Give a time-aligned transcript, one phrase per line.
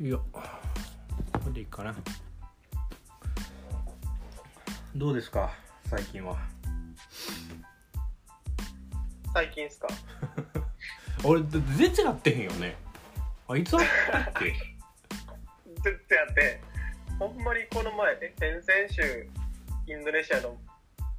[0.00, 0.40] いやこ
[1.46, 1.94] れでいいかな。
[4.94, 5.50] どうですか？
[5.90, 6.36] 最近は。
[9.34, 9.88] 最近っすか？
[11.24, 12.76] 俺全然やってへんよね。
[13.48, 13.82] あいつあっ
[14.12, 14.52] たっけ？
[15.82, 16.60] ずっとやって。
[17.18, 19.28] ほんまにこの前え先々週
[19.88, 20.56] インドネシアの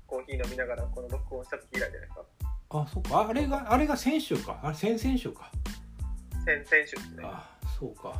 [0.07, 2.23] コーヒー飲みながらこの録音した時以来じゃないですか？
[2.69, 3.27] あそっか。
[3.27, 4.57] あれがあれが先週か。
[4.63, 5.51] あれ先々週か。
[6.45, 7.23] 先々週ですね。
[7.25, 8.13] あそうか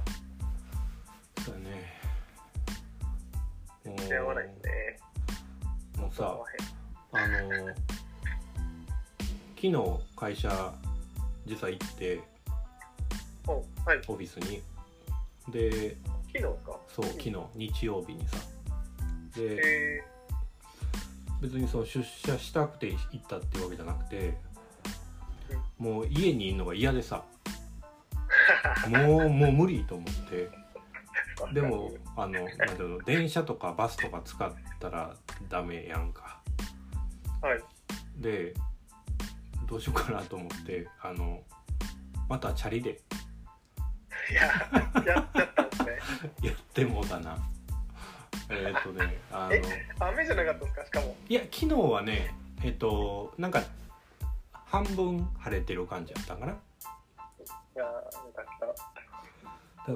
[4.10, 5.00] もう全然合わないですね
[5.98, 6.38] もうさ
[7.12, 7.68] あの
[9.56, 9.76] 昨日
[10.16, 10.74] 会社
[11.46, 12.22] 実は行って
[13.48, 13.54] お
[13.86, 14.02] はい。
[14.08, 14.62] オフィスに。
[15.52, 16.80] で昨日か？
[16.88, 18.38] そう昨日日曜日にさ。
[19.36, 20.04] でえ
[21.42, 24.38] 別にその出社したくて行ったっていうわけじゃなくて
[25.78, 27.24] もう家にいるのが嫌でさ。
[28.90, 33.00] もうもう無理と思ってー、でもあのなんていうの？
[33.04, 35.16] 電車とかバスとか使ったら
[35.50, 36.42] ダメやんか。
[37.42, 37.62] はい。
[38.18, 38.54] で
[39.68, 41.42] どうしようかなと思ってあの
[42.28, 43.00] またチャリで。
[44.32, 44.42] いや
[45.06, 46.00] やっちゃったんですね。
[46.50, 47.38] やってもうだな。
[48.50, 49.62] えっとねあのえ
[50.00, 50.86] 雨じゃなかったですか？
[50.86, 51.16] しかも。
[51.28, 53.62] いや昨日はねえっとなんか
[54.52, 56.54] 半分晴れてる感じやったんかな。
[56.54, 56.56] い
[57.76, 57.92] やよ
[58.36, 58.99] かった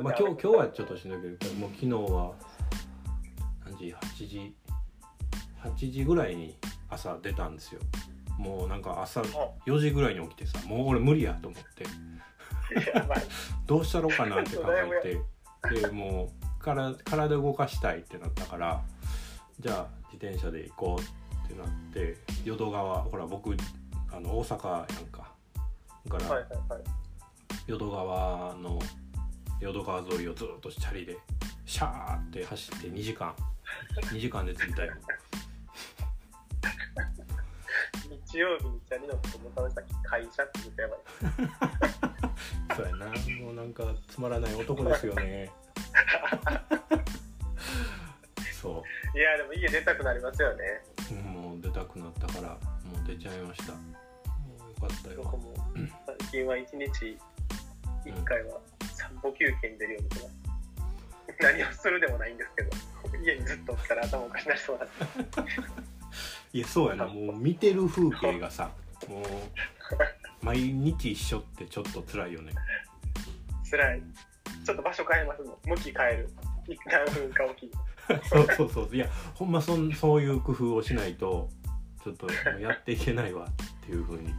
[0.01, 2.33] まあ今日今日はちょっとしんどいけどもう昨日は
[3.65, 4.55] 何時？8時
[5.61, 6.55] ？8時ぐらいに
[6.89, 7.81] 朝出たんですよ。
[8.37, 11.85] もうなんか朝4時ぐらいに起きてさもう俺無理やと思って。
[13.67, 15.21] どうしたろうかなって考えて。
[15.81, 18.83] でもうから体動かしたいってなったから
[19.59, 23.55] じゃあ自転車で行こうってなって淀川ほら僕
[24.11, 25.33] あの大阪やんか。
[26.05, 26.45] だから、
[27.65, 28.79] 淀川の
[29.63, 31.17] 淀川沿いをずっとチャリで
[31.65, 33.33] シャーって走って2時間。
[34.11, 34.93] 2時間で着いたよ。
[38.27, 40.99] 日曜日にチャリのことも楽しさ会社って言うとやばい。
[42.75, 43.05] そうやな。
[43.45, 45.49] もうなんかつまらない男ですよね。
[48.61, 48.83] そ
[49.15, 50.83] いやでも家出たくなりますよね。
[51.09, 52.59] うもう出たくなったからも
[53.01, 53.71] う出ちゃいました。
[53.73, 53.79] も
[54.67, 55.23] うよかったよ。
[55.23, 55.53] 僕も
[56.05, 57.17] 最近は1日
[58.05, 58.59] 1回は
[58.93, 60.33] 散歩休憩に出るようにしてます
[61.39, 62.93] 何をするでもないんですけど。
[63.23, 64.93] 家にずっとおったら頭おかしなりそうなんで
[66.53, 67.05] いやそうやな。
[67.05, 68.71] もう見てる風景がさ
[69.07, 69.23] もう
[70.41, 72.53] 毎日一緒ってちょっと辛いよね。
[73.69, 74.01] 辛い。
[74.63, 75.57] ちょっと場所変えますもん。
[75.65, 76.29] 向き変える。
[76.85, 77.63] 何分かおき。
[77.63, 77.71] に
[78.29, 78.95] そうそうそう。
[78.95, 81.49] いやほんまそんそういう工夫をしないと
[82.03, 82.27] ちょっと
[82.59, 84.33] やっていけないわっていう風に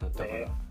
[0.00, 0.65] なったから、 ね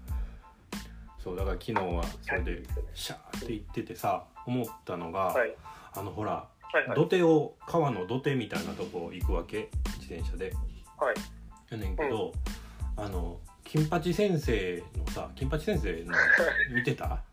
[1.25, 2.63] そうだから昨日はそれで
[2.93, 5.55] シャーって行っててさ思ったのが、はい。
[5.95, 6.47] あのほらは
[6.85, 6.95] いはい。
[6.95, 9.69] 土手を川の土手みたいなとこ行くわけ？
[9.99, 10.53] 自転車で。
[10.99, 11.15] はい。
[11.71, 12.31] やねんけど、
[12.95, 16.13] あの金八先生のさ金八先生の
[16.75, 17.23] 見てた？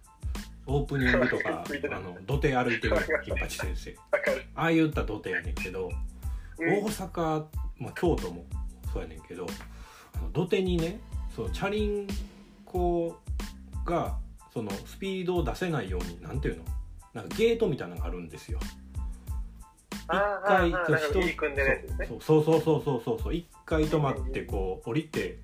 [0.65, 3.95] オープニングとか あの土手歩いてる金八先生。
[4.55, 5.91] ああ言った土手やねんけど、
[6.59, 6.69] うん。
[6.85, 7.45] 大阪、
[7.77, 8.47] まあ、京都も
[8.91, 9.47] そうやねんけど
[10.15, 10.99] あの土手にね
[11.37, 12.07] そうチャリン
[12.65, 13.19] コ
[13.85, 14.17] が
[14.53, 16.65] そのスピードを出せないようになんていうの？
[17.15, 18.59] なんかゲートみたいなのがあるんですよ。
[20.09, 21.21] あー一回あーあーなんか人
[21.57, 21.87] ね。
[22.21, 25.39] そうそうそうそうそうそう一回止まってこう降りて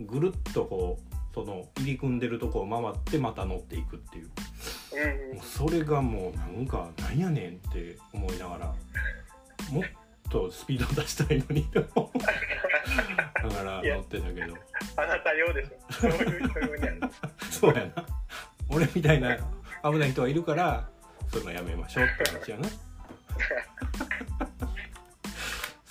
[0.00, 4.28] ぐるっとこうその入り組んでるとこを回ってまた乗っていくっていう。
[5.34, 8.66] もうそれがもうなんかなんやねんって思いながら
[9.72, 9.84] もっ
[10.30, 11.66] とスピード出したいのに
[13.48, 14.54] だから乗ってたけど。
[14.96, 15.92] あなたようでしょ。
[15.92, 17.00] そういう人にある
[17.50, 18.06] そうやな。
[18.68, 19.36] 俺みたいな
[19.82, 20.88] 危ない人がいるから
[21.30, 22.68] そういうのやめましょうって話やな。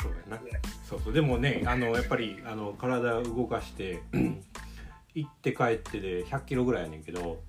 [0.02, 0.40] そうやな。
[0.84, 1.13] そうそう。
[1.13, 4.01] でもねあのやっぱりあの体動かして
[5.13, 7.44] 行って帰ってで100キロぐらいやねんけど。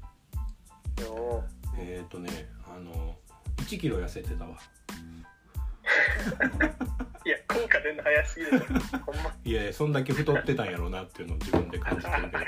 [1.01, 1.45] よ
[1.79, 3.17] えっ、ー、とねあの
[3.59, 4.57] 1キロ痩せてたわ
[7.27, 8.63] いや効果出るの早すぎる
[9.45, 12.45] いやいやそんだけ太ってたんやろうなっていうのを自分で感じてるけど。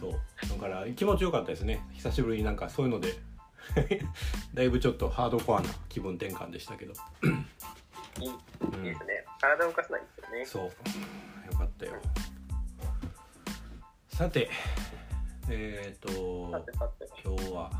[0.00, 0.12] そう。
[0.48, 1.80] だから気持ちよかったですね。
[1.92, 3.14] 久しぶりになんかそういうので
[4.52, 6.92] だいぶちょっとハードコアな気分転換でしたけど、
[8.20, 9.24] いいいうんいですね。
[9.40, 10.46] 体を動かすのはいいですよね。
[10.46, 11.52] そう。
[11.52, 11.92] よかったよ。
[14.08, 14.48] さて
[15.48, 16.50] えっ、ー、と
[17.24, 17.70] 今日は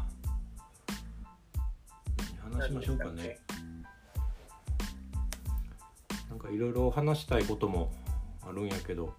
[2.50, 3.38] 何話しましょうかね
[6.34, 7.92] なんかいろいろ話したいことも
[8.42, 9.14] あるんやけど。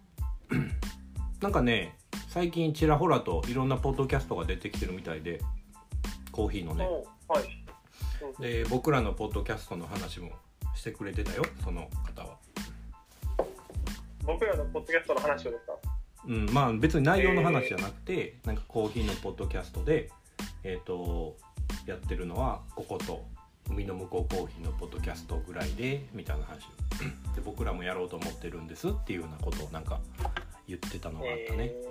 [1.42, 1.96] なんかね
[2.28, 5.40] 最近ちらほらといろんなポッドキャストが出てきてるみたいで
[6.34, 6.84] コーヒーのね。
[6.84, 8.42] おはい。
[8.42, 10.32] で僕らのポッドキャストの話も
[10.76, 12.38] してくれてたよその方は。
[14.26, 15.74] 僕らのポッドキャストの話をですか？
[16.28, 20.12] うんまあ別に内容の話じゃなくて、なんかコーヒーのポッドキャストで
[20.66, 21.38] えっ、と
[21.86, 23.24] やってるのはここと
[23.70, 26.66] 海の向こうコーヒーのポッドキャストぐらいでみたいな話
[27.36, 30.00] で僕らもやろうと思ってるんですっていうようなことをなんか
[30.68, 31.84] 言ってたのがあったね、え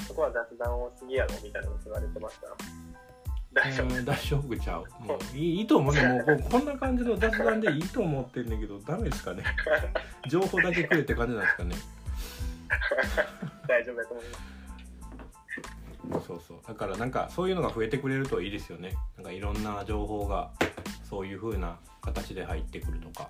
[0.00, 0.04] ー。
[0.06, 2.48] そこは雑談をすぎやろみたいなこと言われてました？
[3.52, 3.96] 大丈夫？
[3.96, 4.84] うん大丈夫ちゃう。
[5.04, 5.94] もういいいいと思う。
[5.94, 9.42] ねもうこんな感じの雑談でいいと思ってんねんけどダメですかね？
[10.28, 11.76] 情報だけくれって感じなんですかね？
[13.66, 14.59] 大丈夫だと思います。
[16.12, 16.58] そうそう。
[16.66, 18.94] だからなんかそういうのが増えてくれるといいですよね。
[19.16, 20.50] なんかいろんな情報が
[21.08, 23.28] そういう風な形で入ってくるとか。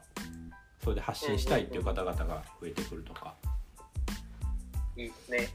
[0.83, 3.35] それで発信したいっていう方々が増えてくるとか、
[4.97, 5.49] いいですね。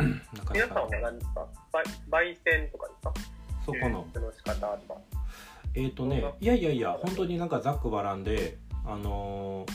[0.00, 1.46] うん、なかなか皆さんは何ですか？
[2.10, 3.14] 焙焙煎とかですか？
[3.64, 3.88] そこの。
[3.90, 5.00] の仕方とか。
[5.74, 9.72] えっ、とねいやいやいや本当になんかざっくばらんであのー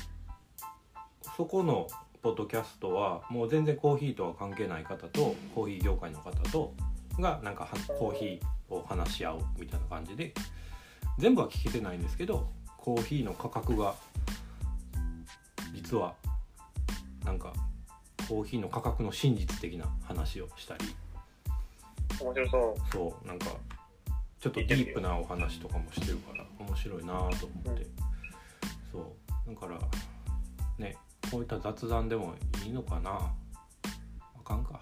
[1.38, 1.88] そこの
[2.22, 6.74] ポッドキャストはもう全然コーヒーとは関係ない方とコーヒー業界の方と
[7.20, 10.34] がなんかはコーヒーを話し合うみたいな感じで
[11.18, 12.48] 全部は聞けてないんですけど
[12.78, 13.96] コーヒーの価格が
[15.74, 16.14] 実は
[17.26, 17.54] なんか
[18.28, 20.86] コーヒーの価格の真実的な話をしたり。
[22.20, 22.92] 面白そう。
[22.92, 23.48] そうなんか
[24.40, 27.20] ちょっとディープなお話とかもしてるから面白いなと
[27.64, 27.86] 思って、
[28.92, 29.00] そ
[29.48, 29.80] うだから
[30.78, 30.98] ね
[31.30, 32.34] こういった雑談でも
[32.66, 33.12] いいのかな。
[33.12, 34.82] あかんか。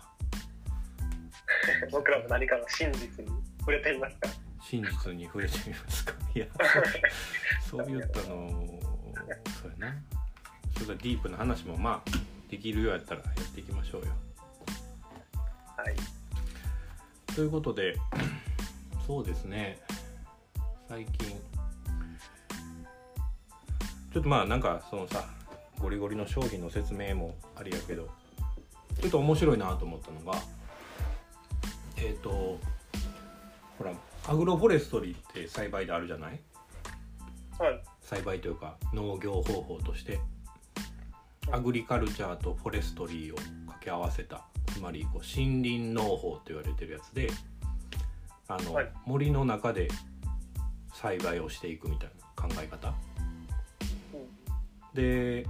[1.91, 4.30] 僕らも何かの真実に触れてみますか。
[4.62, 6.13] 真実に触れてみますか。
[6.36, 6.47] いや
[7.69, 8.50] そういったの。
[9.62, 9.95] そうやな。
[10.74, 12.12] それからディープな話もまあ
[12.50, 14.07] できるようやったらやっていきましょうよ。
[15.77, 15.95] はい。
[17.35, 17.95] ということで
[19.06, 19.80] そうですね。
[20.88, 21.39] 最近
[24.12, 25.24] ちょっとまあなんかそのさ
[25.81, 28.09] ゴリゴリの商品の説明もありやけど
[29.01, 30.37] ちょっと面白いなと思ったのが
[31.97, 32.59] えっ、と
[33.77, 33.91] ほら
[34.27, 36.39] アグロフォレストリーって栽培であるじゃない？
[37.57, 37.81] はい。
[38.01, 40.19] 栽培というか農業方法として
[41.51, 47.29] アグリカルチャーとフォレストリーを掛け合わせたつまりこう森林農法と言われてるやつで
[48.47, 48.91] あの、はい。
[49.05, 49.87] 森の中で
[50.93, 52.93] 栽培をしていくみたいな考え方。
[54.13, 54.93] うん。
[54.93, 55.45] で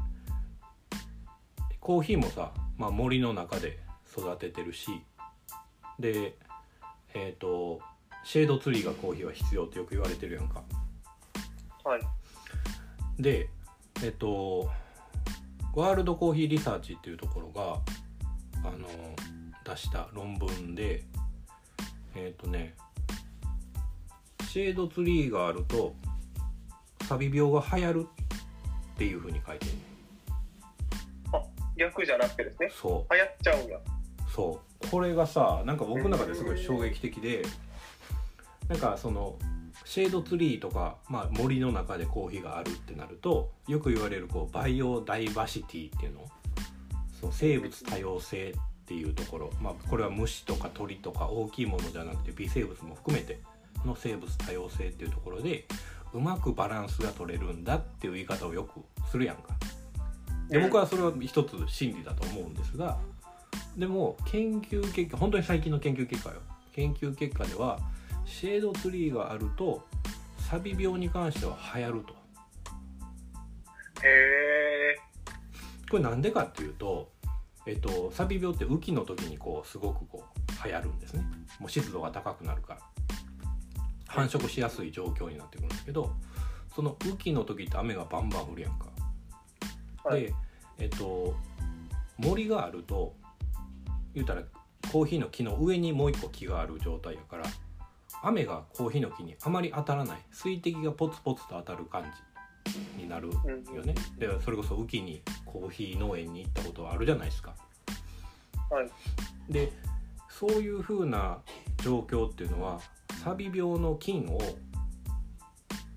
[1.90, 3.80] コーヒーもさ、まあ、森の中で
[4.16, 5.02] 育ててるし
[5.98, 6.36] で
[7.16, 7.80] えっ、と
[8.24, 10.62] シェードツリーがコーヒーは必要ってよく言われてるやんか。
[11.84, 12.02] はい。
[13.18, 13.50] で
[14.04, 14.70] えっと
[15.74, 17.80] ワールドコーヒーリサーチっていうところが
[18.70, 18.88] あの
[19.66, 21.06] 出した論文で
[22.14, 22.76] えっとね
[24.48, 25.96] シェードツリーがあると
[27.08, 28.08] サビ病が流行る
[28.94, 29.89] っていうふうに書いてるね
[31.80, 32.70] 逆じゃなくてですね。
[32.70, 33.78] そ流行っちゃうんや。
[33.78, 33.82] う
[34.30, 37.44] そうこれがさなんか僕の中ですごい衝撃的で
[38.68, 39.38] なんかその
[39.86, 46.26] シェードツリーとか、まあ、森の中でコーヒーがあるってなるとよく言われるこうバイオダイバーシティっていうの
[47.20, 48.54] その生物多様性っ
[48.86, 53.40] ていうところ、まあ、これは虫とか鳥とか大きいものじゃなくて微生物も含めて
[53.84, 55.66] の生物多様性っていうところで
[56.14, 59.56] うまくバランスが取れるんだっていう言い方をよくするやんか。
[60.50, 62.98] で僕はそれは一つ真理だと思うんですが
[63.78, 66.42] でも研究結果本当に最近の研究結果よ。
[66.74, 67.80] 研究結果では
[68.26, 69.84] シェードツリーがあると
[70.38, 72.14] サビ病に関しては流行ると。
[74.04, 74.98] へえ。
[75.90, 77.12] これなんでかっていうと、
[77.66, 81.24] えっと、サビ病って雨季の時にこうすごくこう流行るんですね。
[81.60, 82.80] もう湿度が高くなるから。
[84.10, 86.12] 繁殖しやすい状況になってくるんですけど
[86.76, 88.88] その雨季の時って雨がバンバン降るやんか
[90.14, 90.34] はいで
[90.80, 91.36] えっと
[92.18, 93.16] 森があると
[94.14, 94.44] 言うたら
[94.92, 97.46] コーヒーの木の上にもう一個木がある状態やから
[98.22, 100.18] 雨がコーヒーの木にあまり当たらない。
[100.32, 102.04] 水滴がポツポツと当たる感
[102.98, 103.30] じになる
[103.74, 103.96] よね。
[104.18, 107.56] でそれこそ雨季にコーヒー農園に行ったことあるじゃないですか。
[108.70, 108.92] はい。
[109.50, 109.72] で
[110.30, 111.40] そういう風な
[111.78, 112.80] 状況っていうのは
[113.24, 114.40] サビ病の菌を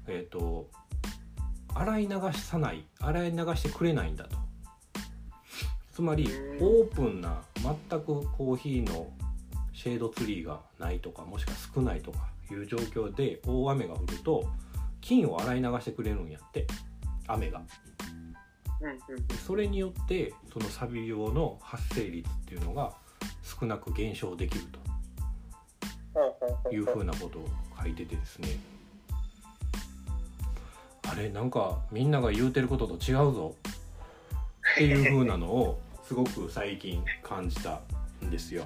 [0.07, 0.69] えっ、と
[1.75, 4.37] 洗い流さない洗い流してくれないんだと。
[5.93, 9.09] つまりうんオープンな全くコーヒーの
[9.73, 12.19] シェードツリーがないとかもしくは少ないとか
[12.50, 14.45] いう状況で大雨が降ると
[15.00, 16.67] 菌を洗い流してくれるんやって
[17.26, 17.62] 雨が。
[19.47, 22.93] それによってそのサビ病の発生率っていうのが
[23.43, 24.83] 少なく減少できると。
[26.71, 27.49] いうふうなことを
[27.81, 28.49] 書いててですね
[31.11, 33.54] あれなんかみんなが言うてることと違うぞ。
[34.75, 37.80] っていうふうなのをすごく最近感じた
[38.25, 38.64] んですよ。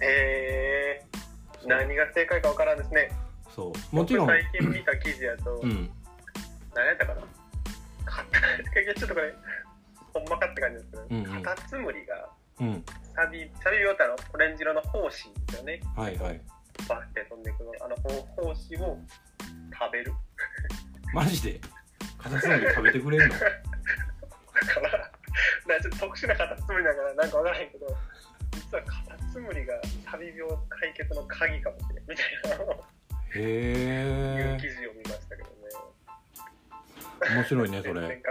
[0.00, 3.10] えー、何が正解かわからんですね。
[3.54, 3.96] そう。
[3.96, 5.90] もちろん最近見た記事やと、うん、
[6.74, 7.22] 何やったかな。
[7.22, 9.34] ちょっとこれ
[10.14, 12.84] ほんまかって感じですけど、うんうん、カタツムリが、うん、
[13.14, 15.12] サビサビ病ってあのオレンジ色の胞子で
[15.52, 15.80] すよね。
[15.96, 16.40] はいはい
[16.86, 18.98] バッて飛んでいくのあの胞子を
[19.72, 20.12] 食べる。
[21.14, 21.60] マジで？
[22.18, 23.34] カタツムリ食べてくれるの？
[23.34, 23.46] だか
[24.80, 25.10] ら
[25.66, 27.86] なちょっと特殊なカタツムリだからなんか分からへんけど
[28.52, 29.74] 実はカタツムリが
[30.10, 32.26] サビ病解決の鍵かもしれんみたい
[32.58, 32.64] な
[33.34, 34.52] へえ。
[34.52, 35.54] いう記事を見ましたけどね。
[37.36, 38.22] 面白いねそれ。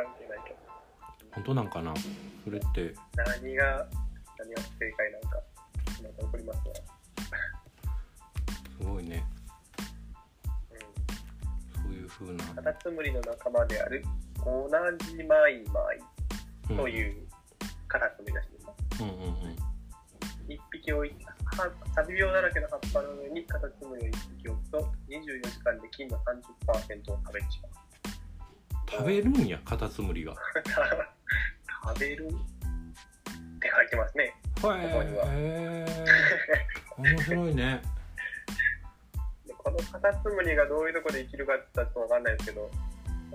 [1.31, 1.93] 本当なんかな？
[2.43, 2.95] それって。
[3.41, 3.87] 何が
[4.39, 5.39] 何が正解なんか
[6.01, 6.73] また送りますわ
[8.79, 9.25] すごいね、
[11.75, 12.43] うん、そういうふうな。
[12.45, 14.05] カタツムリの仲間である
[14.45, 17.27] オナジマイマイという
[17.87, 19.55] カタツムリらしいです、うんうんうん。
[20.47, 21.03] 一匹を
[21.95, 24.79] サビ病だらけの葉っぱの上にカタツムリを一匹置くと
[25.09, 27.71] 24時間で菌の30%を食べてしまう。
[28.89, 30.35] 食べるんやカタツムリが。
[31.83, 32.29] 食べるっ
[33.59, 34.33] て書いてますね。
[34.63, 36.05] へえ。
[36.97, 37.81] 面白いね
[39.67, 42.69] このカタツムリがどういうところで生きるかって言ったら分かんないですけど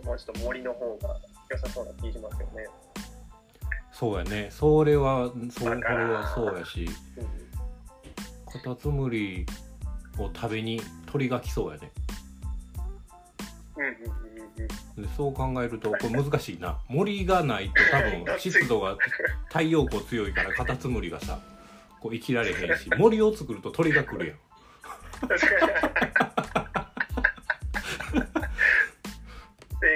[0.03, 1.21] もうちょっと森の方が
[1.51, 2.67] 良さそうな気しますよね。
[3.93, 4.49] そうやね。
[4.51, 9.45] それはそれはそうやし、うん、カタツムリ
[10.19, 11.93] を食べに鳥が来そうやね。
[13.77, 13.85] うん
[14.97, 15.03] うん。
[15.03, 16.79] でそう考えるとこれ難しいな。
[16.89, 18.97] 森がないと多分湿度が
[19.53, 21.39] 太陽光強いからカタツムリがさ
[22.01, 24.39] こう生きられへんし森を作ると鳥が来るやん。
[25.29, 25.39] 正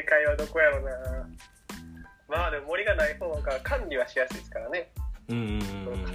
[0.02, 0.90] 解はどこやろうな。
[2.28, 4.90] まあでも森がない方が管理はしやすいですからね。
[5.28, 5.60] うん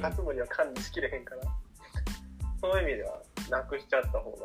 [0.02, 1.42] カタツムリは管理しきれへんから
[2.62, 4.38] そういう意味ではなくしちゃった方が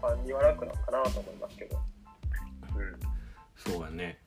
[0.00, 1.78] 管理は楽なのかなと思いますけど。
[2.76, 2.98] うん。
[3.56, 4.18] そうやね。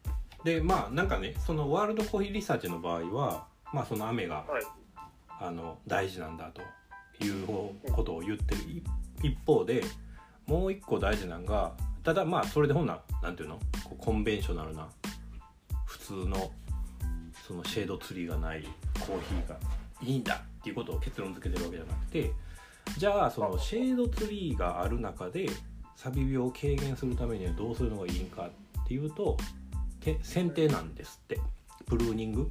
[0.43, 4.63] でまあなんかねそのワールドコーヒーリサーチの場合はまあその雨が、はい、
[5.39, 6.63] あの大事なんだと
[7.24, 7.48] いう
[7.91, 8.62] ことを言ってる。
[8.62, 8.83] 一
[9.45, 9.83] 方で
[10.47, 11.73] もう一個大事なのが
[12.03, 13.59] ただまあそれでほんななんていうの？
[13.99, 14.89] コンベンショナルな
[15.85, 16.51] 普通の
[17.47, 18.63] そのシェードツリーがない
[18.99, 19.57] コーヒーが
[20.01, 22.31] いいんだっていうことを結論付けてるわけじゃなくて
[22.97, 25.47] じゃあそのシェードツリーがある中で
[25.95, 28.49] サビ病を軽減するためにはどうするのがいいんか
[28.83, 29.37] っていうと
[30.23, 31.39] 剪定なんですって。
[31.87, 32.49] プルーニング？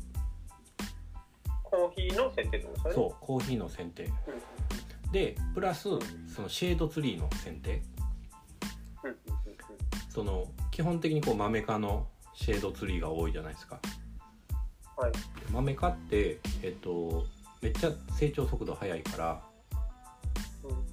[1.63, 2.93] コーヒーの剪定ですね。
[2.93, 4.11] そうコーヒーの剪定、
[5.13, 5.89] でプラス
[6.35, 7.83] そのシェードツリーの剪定、
[10.09, 13.81] その基本的にこうマメ科のシェードツリーが多いじゃないですか、
[14.97, 15.13] はい、
[15.53, 17.27] マメ科ってえっと
[17.61, 19.43] めっちゃ成長速度速いから、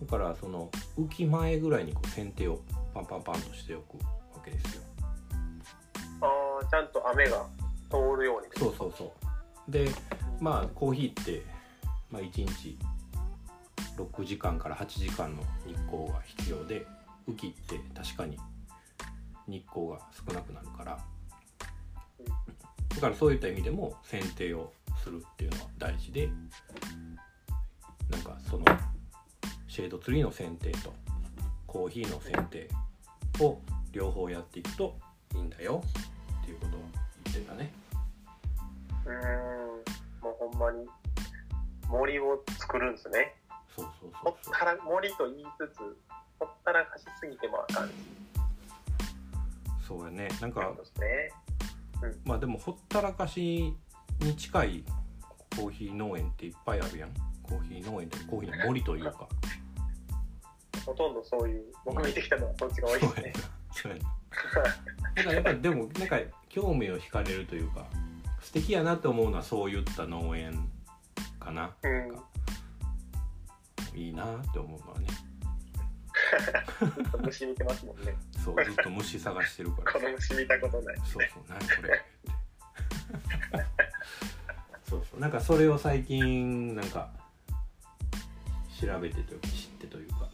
[0.01, 2.59] だからその浮き前ぐらいにこう剪定を
[2.93, 3.97] パンパンパンとしておく
[4.36, 4.81] わけですよ。
[6.21, 7.45] あちゃんと雨が
[7.89, 8.47] 通るように。
[8.57, 9.13] そうそうそ
[9.67, 9.71] う。
[9.71, 9.89] で
[10.39, 11.43] まあコーヒーって、
[12.12, 12.77] まあ、1日
[13.98, 16.86] 6時間から8時間の日光が必要で
[17.27, 18.38] 雨季って確かに
[19.48, 20.98] 日光が少なくなるから
[22.89, 24.72] だからそういった意味でも剪定を
[25.04, 26.30] するっていうのは大事で
[28.10, 28.22] なん。
[28.22, 28.66] かその
[29.68, 30.94] シェードツリーの剪定と
[31.66, 32.70] コーヒーの剪定
[33.44, 33.60] を
[33.92, 34.98] 両方やっていくと
[35.36, 35.50] いいん。
[35.50, 35.84] だよ
[36.42, 36.80] っていうことを
[37.25, 37.72] 言ってたね
[39.06, 39.13] うん。
[40.24, 40.60] もうほん。
[40.60, 40.88] まに
[41.89, 42.96] 森を作るん。
[42.96, 43.36] ですね
[43.77, 45.79] そうそうそうほったら森と言いつつ
[46.39, 47.91] ほったらかしすぎてもあかん
[49.88, 50.27] そうやね。
[50.41, 50.62] なんか、
[51.00, 51.31] ね。
[52.03, 53.74] うん、まあでもほったらかし
[54.19, 54.84] に近い
[55.55, 57.10] コーヒー農園っていっぱいあるやん。
[57.41, 59.29] コーヒー農園ってコーヒーの森というか。
[60.86, 63.34] ほとんどそういう僕見てきたのはそっちが多いですね。
[63.72, 64.03] そうやね。
[65.15, 66.19] なんかやっぱりでもなんか
[66.50, 67.86] 興味を惹かれるというか
[68.41, 70.69] 素敵やなって思うのはそういった農園
[71.39, 72.15] かな,、うん、
[73.98, 75.08] いいなって思うのはね。
[77.24, 79.94] 虫見てますもんねそうずっと虫探してるから。
[79.94, 80.98] この虫見たことない。
[80.98, 82.04] そうそう何これ。
[84.89, 85.20] そうそう。
[85.20, 87.10] なんかそれを最近なんか
[88.80, 90.27] 調べてというか知ってというか。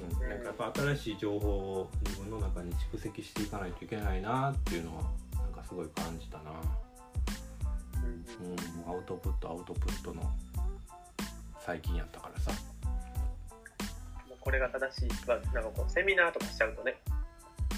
[0.00, 5.02] うん、なんかやっぱ新しい情報を自分の中に蓄積していかないといけないなっていうのは
[5.34, 6.52] なんかすごい感じたな、
[8.86, 10.22] うん、アウトプットアウトプットの
[11.68, 12.50] 最近やったからさ。
[14.40, 16.96] これが正しい、まあ、なんかこうセミナーとかしちゃうとね。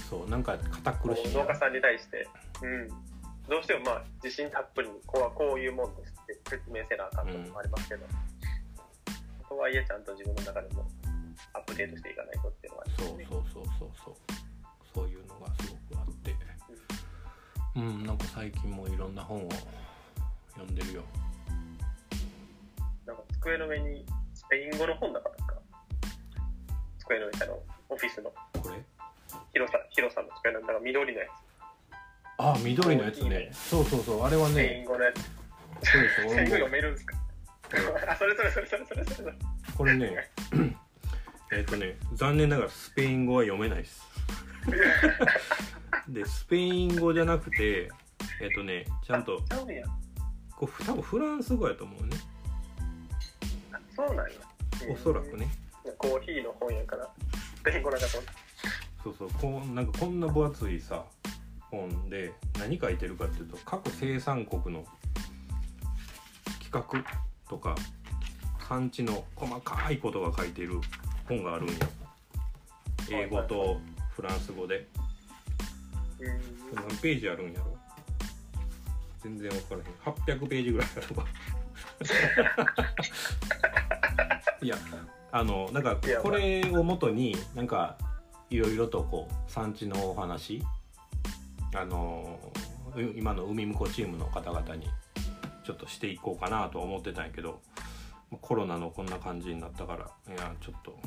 [0.09, 2.25] そうなんか堅苦しい農家さんに対して、
[2.63, 2.87] うん、
[3.49, 10.87] どうしてもまあ自信たっぷりにこうはこういうもんですって説明せなあかんともありますけど、うん、とはいえちゃんと自分の中でも
[11.51, 14.15] アップデートしていかないとっていうのは、ね、そうそうそうそうそう。
[14.95, 16.33] そういうのがすごくあって。
[17.75, 19.49] うん、うん、なんか最近もいろんな本を
[20.55, 21.03] 読んでるよ
[23.11, 25.55] なんか机の上にスペイン語の本なかったか
[26.99, 28.29] 机の上のオフィスの。
[28.29, 28.81] これ？
[29.53, 31.29] 広さ広さの机なんだか緑のやつ。
[32.37, 33.49] あ緑のやつね。
[33.51, 34.53] そうそうそうあれはね。
[34.53, 35.21] スペイン語のやつ。
[35.91, 37.17] そうですスペイン語読めるんですか？
[38.11, 39.33] あそれそれそれそれそれそれ。
[39.77, 40.29] これね
[41.51, 44.01] えっとね残念ながらスペイン語は読めないです。
[46.07, 47.89] でスペイン語じゃなくて
[48.41, 49.37] えっとねちゃんと
[50.55, 52.17] こう多分フランス語やと思うね
[54.07, 54.33] そうなんや。
[54.89, 55.47] おそらくね。
[55.99, 57.07] コーヒーの本やから。
[59.03, 59.29] そうそう。
[59.39, 61.05] こうなんかこんな分厚いさ
[61.69, 64.83] 本で何書いてるかっていうと各生産国の
[66.63, 66.81] 企画
[67.47, 67.75] とか
[68.67, 70.79] 産地の細かいことが書いてる
[71.27, 71.75] 本があるんよ。
[73.11, 73.79] 英語と
[74.15, 74.87] フランス語で。
[76.73, 77.77] 何ページあるんやろ。
[79.19, 80.37] 全然分からへん。
[80.39, 81.25] 800ページぐらいあるわ
[84.61, 84.75] いや
[85.31, 87.97] あのなんかこれをもとになんか
[88.49, 90.61] いろいろとこう産地のお話
[91.73, 92.37] あの
[93.15, 94.89] 今の海婿チームの方々に
[95.63, 97.61] ちょっとしていこうかなと思ってたんやけど
[98.41, 100.99] コロナのこんな感じになったからいやちょっと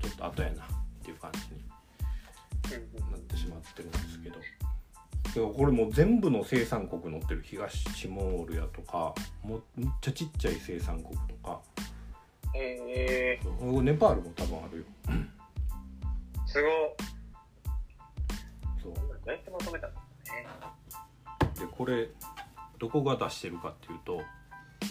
[0.00, 0.66] ちょっと後やなっ
[1.02, 2.80] ていう感じに
[3.10, 4.36] なってしまってるんですけど。
[5.40, 11.60] これもう全部の生産国載ってる東チモールやとかもめっちゃちっちゃい生産国とか。
[12.54, 14.84] えー、ネパールも多分あるよ。
[16.46, 16.68] すご
[18.82, 18.94] そう。
[18.94, 19.96] どうやってまとめたんね。
[21.58, 22.08] でこれ
[22.78, 24.24] どこが出してるかっていうとこ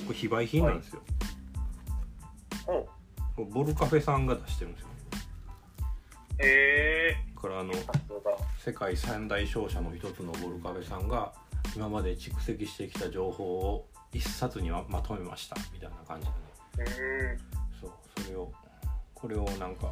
[0.09, 1.01] れ非売品なんですよ、
[2.67, 2.85] はい、
[3.51, 4.87] ボルカフェさんが出してるんですよ。
[6.39, 7.73] へえー、からあの
[8.63, 11.31] 世界三大商社の一つのボルカフェさんが
[11.75, 15.55] 今まで蓄積してきた情報を一冊にはまとめました。
[15.71, 16.27] みたいな感じ
[16.77, 17.37] でね。
[17.79, 17.91] そう。
[18.23, 18.51] それを
[19.13, 19.91] これをなんか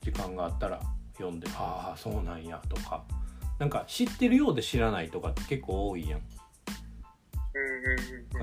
[0.00, 0.80] 時間があったら
[1.18, 3.04] 読んで「ああそうなんや」とか。
[3.58, 6.22] なんか知ってるようで知らないとかって結構多いやん。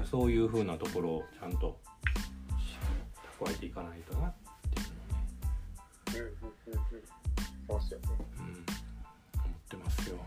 [0.05, 1.81] そういうふうなところをちゃんと
[3.39, 4.33] 蓄えていかないとなっ。
[7.67, 8.07] そうっすよね。
[8.37, 8.57] うん、思っ
[9.69, 10.17] てますよ。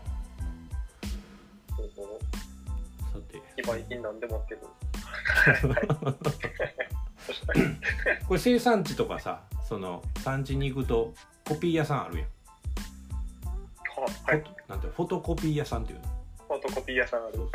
[3.11, 3.41] さて。
[3.55, 4.73] 非売品なんでもけど。
[8.27, 11.13] これ生産地とかさその産地に行くと
[11.47, 12.27] コピー屋さんあるやん。
[14.25, 16.05] はい、なんてフォトコピー屋さんっていうの
[16.47, 17.39] フォトコピー屋さんある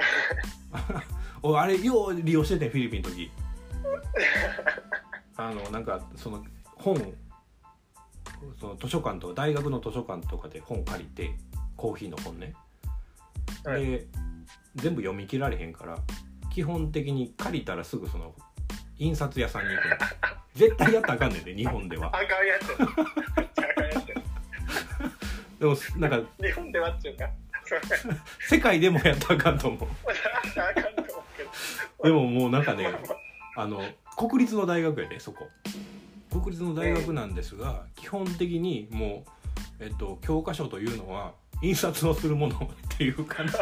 [1.43, 3.31] おあれよう利用しててフィリピンの時
[5.37, 6.43] あのなんかその
[6.77, 7.15] 本
[8.61, 11.35] その図書館とか大学の図書館とかで本借りて
[11.77, 12.55] コーヒーの本ね、
[13.65, 14.07] はい、で
[14.77, 15.99] 全部読み切られへんから
[16.53, 18.35] 基本的に借りたらすぐその
[18.99, 19.97] 印刷屋さんに行くの。
[20.55, 22.09] 絶対やったらあかんねんで日本では。
[22.09, 22.67] あかんやつ。
[25.61, 27.31] でもなんか日本ではっていうか。
[28.49, 29.89] 世界でもやったらあかんと思う。
[32.03, 32.93] でももうなんかね
[33.57, 33.83] あの
[34.17, 35.49] 国立の大学やでそこ
[36.41, 39.25] 国立の大学なんですが、基本的にも
[39.81, 42.57] う、えっと、教科書というのは印刷をするもの
[42.95, 43.53] っていう感じ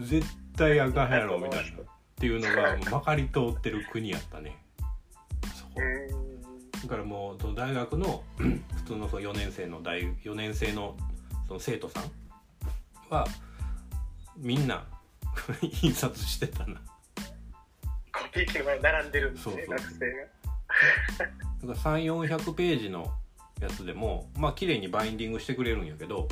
[0.18, 1.78] 絶対あかんやろみたいな。
[1.80, 1.84] っ
[2.20, 4.58] ていうのがまかり通ってる国やったね。
[5.54, 5.80] そこ。
[6.82, 10.96] だからもう大学の 普通のその4年生の大4年生の
[11.48, 12.04] その生徒さん
[13.08, 13.26] は
[14.36, 14.84] みんな
[15.82, 16.80] 印刷してたな
[18.30, 20.22] コピー機の前に並んでるんですね学生が。
[21.18, 23.12] だから3400ページの
[23.60, 26.28] やつでもまあ綺麗にバインディングしてくれるんやけど、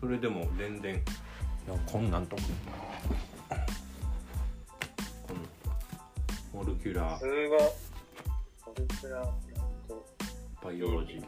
[0.00, 1.02] それでも全然
[1.86, 2.42] こんなんとか
[5.26, 5.34] こ
[6.54, 7.20] のモルキュラー。
[7.20, 7.60] すごい。
[8.76, 9.26] ルプラ
[10.62, 11.22] バイオロジー。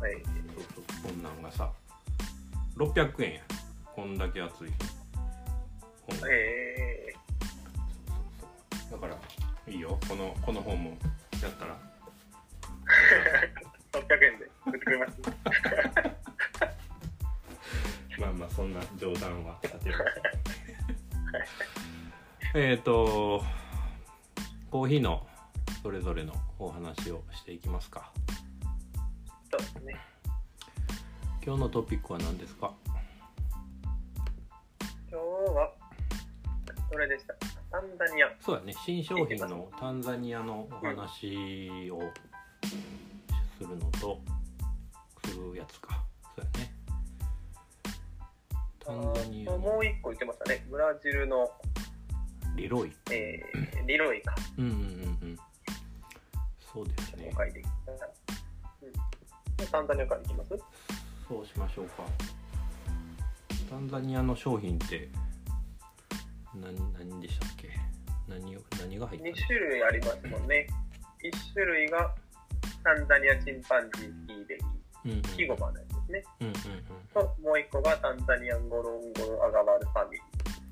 [0.00, 0.20] はいそ
[0.60, 1.72] うそうこんなんがさ
[2.76, 3.40] 600円や。
[3.96, 4.68] こんだけ厚い。
[6.20, 7.14] 本へえ
[8.90, 9.16] だから
[9.66, 9.98] いいよ。
[10.08, 10.90] このこの本も
[11.42, 11.76] やったら。
[13.92, 15.20] 600円で売ってくれます。
[18.20, 19.96] まあまあそんな冗談はさておき。
[22.54, 23.42] えっと
[24.70, 25.26] コーヒーの
[25.82, 28.12] それぞれのお話をしていきますか。
[29.50, 29.96] そうですね。
[31.44, 32.72] 今日のトピックは何ですか？
[35.10, 35.72] 今日は
[36.90, 37.34] どれでした？
[37.74, 38.28] タンザニア。
[38.38, 38.72] そうやね。
[38.84, 42.00] 新商品のタンザニアのお話を
[43.58, 44.20] するのと、
[45.26, 46.00] するやつか。
[46.36, 46.72] そうやね。
[48.78, 50.64] タンザニアのもう一個言ってましたね。
[50.70, 51.50] ブラジルの
[52.54, 52.92] リロイ。
[53.10, 54.36] えー、リロイか。
[54.56, 54.80] うんうんうんう
[55.32, 55.36] ん。
[56.72, 57.30] そうですね。
[57.32, 57.98] 紹介できたら、
[59.58, 60.50] うん、タンザニアからいきます？
[61.28, 62.04] そうしましょうか。
[63.68, 65.08] タンザニアの商品って
[66.60, 67.68] 何何でしたっけ？
[68.28, 70.66] 何を何が入って2る種類ありますもんね。
[71.22, 72.14] 1種類が
[72.82, 74.60] タンザニアチンパンジーキーベリ
[75.04, 75.18] うんうん。
[75.20, 76.24] ーキゴマのやつですね。
[76.40, 76.60] うんうんうん。
[77.12, 80.18] ともう一個がタンザニアンゴロンゴロアガワルファミ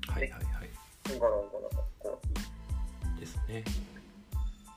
[0.07, 0.69] はいはいはい。
[1.09, 3.63] リーゴロンゴロのコーヒですね。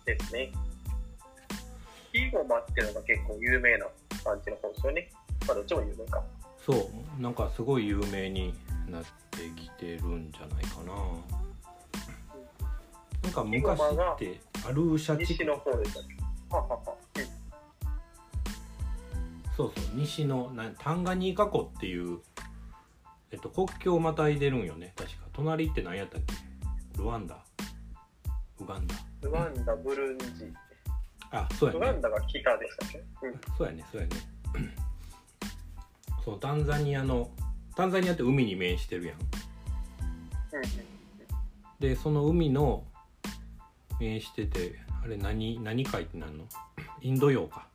[0.04, 0.52] ーですね。
[2.12, 3.86] キゴマっていうのが結構有名な
[4.24, 5.10] 感じの方ですよね。
[5.46, 6.22] まあどっちも有名か。
[6.64, 7.22] そう。
[7.22, 8.54] なんかすごい有名に
[8.90, 10.92] なってきてるんじゃないかな。
[13.22, 15.26] なんか昔ってアルーシャ地？
[15.26, 16.54] 区西の方でしたっけ？
[16.54, 16.80] ははは
[19.56, 22.20] そうそう西のなタンガニーカ湖っていう、
[23.32, 24.92] えっと、国境をまたいでるんよね。
[24.96, 25.16] 確か。
[25.32, 26.34] 隣って何やったっけ？
[26.98, 27.38] ルワンダ？
[28.60, 28.94] ウガンダ？
[29.22, 30.52] ウガンダブルンジ。
[31.30, 31.78] あそうやね。
[31.78, 32.98] ウガンダが北でしたっけ？
[33.26, 33.40] うん。
[33.56, 34.16] そうやねそうやね。
[36.24, 37.30] そうタンザニアの
[37.76, 39.18] タンザニアって海に面してるやん。
[41.78, 42.84] でその海の
[44.00, 46.44] 面しててあれ何何海ってなんの？
[47.02, 47.66] インド洋か。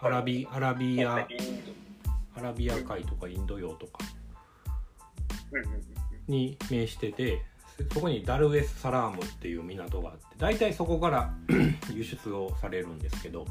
[0.00, 1.26] アラビアラビア
[2.34, 2.76] アラビア。
[2.76, 3.98] 海とかインド洋とか。
[6.26, 7.42] に面してて
[7.92, 11.34] そこにダルエスサラームっていう港があって大体そこから
[11.92, 13.46] 輸出をされるんですけど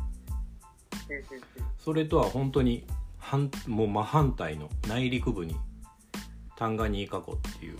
[1.79, 2.85] それとは本当に
[3.29, 5.57] 反もう真反対の内陸部に
[6.55, 7.77] タンガニーカ湖っていう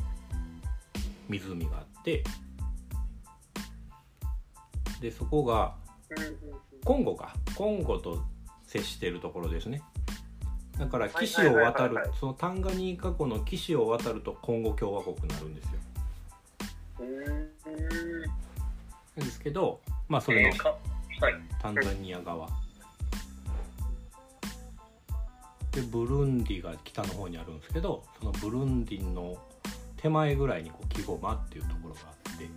[1.30, 2.22] 湖があって
[5.00, 5.74] でそこが
[6.84, 7.34] コンゴか。
[7.56, 8.22] コンゴと
[8.66, 9.82] 接してるところですね。
[10.78, 15.72] だからはい岸を渡るそのタンガニーカ湖の岸を渡るとコンゴ共和国になるんですよ。
[19.16, 19.80] なんですけど
[20.10, 20.54] まあそれの
[21.62, 22.50] タンザニア側
[25.78, 29.38] でブルンディが北の方にあるんですけどそのブルンディの
[29.98, 32.50] 手前ぐらいにこうキゴマっていうところがあって。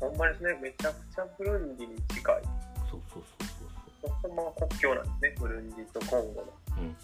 [0.00, 2.42] ほんまですねめちゃくちゃブルンディに近い。
[2.90, 3.48] そうそうそう
[4.02, 6.46] そうほんま国境なんですねブルンディとコンゴの。
[6.74, 6.96] そううん。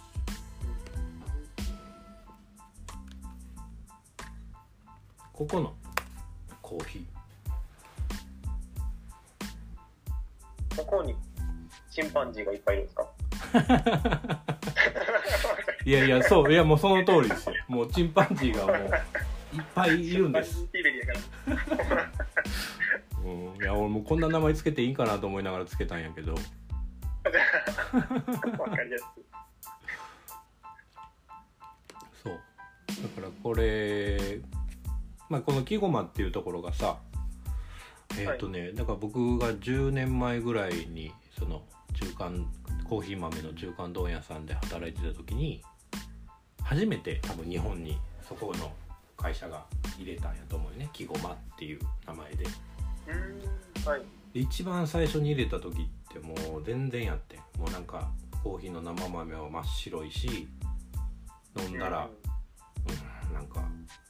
[5.33, 5.72] ここの
[6.61, 7.07] コーヒ
[10.76, 11.14] ここに
[11.92, 13.02] チンパンジーがいっぱいいるんですか？
[13.02, 13.15] ー
[15.85, 17.55] いやいやそういやもうその通りですよ。
[17.68, 18.77] もうチンパンジーがもう
[19.57, 20.66] いっぱいいるんです。
[23.25, 26.37] うん、いや俺もこんな名前つけていいかなと思いながらつけたんやけど。
[26.37, 26.42] そ
[32.31, 32.33] う。
[32.33, 32.38] だ
[33.09, 34.40] からこれ
[35.29, 36.99] まあこの木駒っていうところがさ
[38.18, 41.62] えっ、とね、だから僕が10年前ぐらいにその
[41.97, 42.47] 中間
[42.85, 45.63] コーヒー豆の中間問屋さんで働いてた時に
[46.63, 48.73] 初めて多分日本にそこの
[49.17, 49.65] 会社が
[49.99, 50.91] 入れたんやと思うよね。
[50.93, 52.45] 木駒っていう名前で。
[53.85, 54.03] はい。
[54.35, 58.11] で一番最初に入れた時ってもう全然やってもうなんか
[58.43, 60.49] コーヒーの生豆は真っ白いし
[61.57, 62.09] 飲んだら、
[63.29, 63.61] うん、なんか、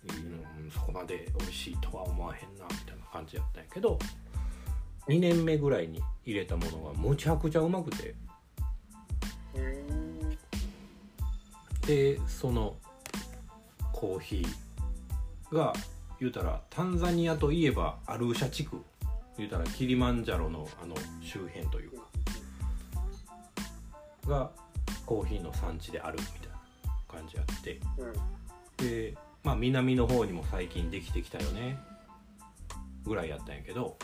[0.09, 3.99] うん、そこまで美味しいとは思わへんなみたいな感じやったんやけど
[5.09, 8.15] 2年目ぐらいに入れたものがむちゃくちゃうまくて。
[11.87, 12.75] でその
[13.93, 15.73] コーヒーが
[16.19, 18.83] 言うたらタンザニアといえばアルーシャ地区
[19.39, 22.07] 言うたらキリマンジャロのあの周辺というか
[24.27, 24.51] が
[25.05, 26.59] コーヒーの産地であるみたいな
[27.07, 27.81] 感じあって。
[27.99, 28.85] うん。
[28.85, 31.79] でまあ南の方にも最近できてきたよね
[33.05, 33.97] ぐらいやったんやけど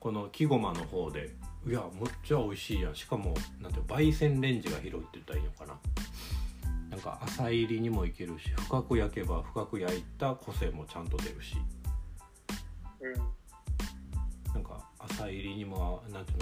[0.00, 1.36] この木駒の方で。
[1.66, 2.94] いやむっちゃ美味しいやん。
[2.94, 5.78] しかもなんていうの焙煎レンジが広いって言ったらいいのかな。
[6.88, 11.56] なんか浅入りにもいけるし深く焼けば深く焼いた個性もちゃんと出るし。
[13.02, 14.54] うん。
[14.54, 16.34] なんか浅入りにもなんてい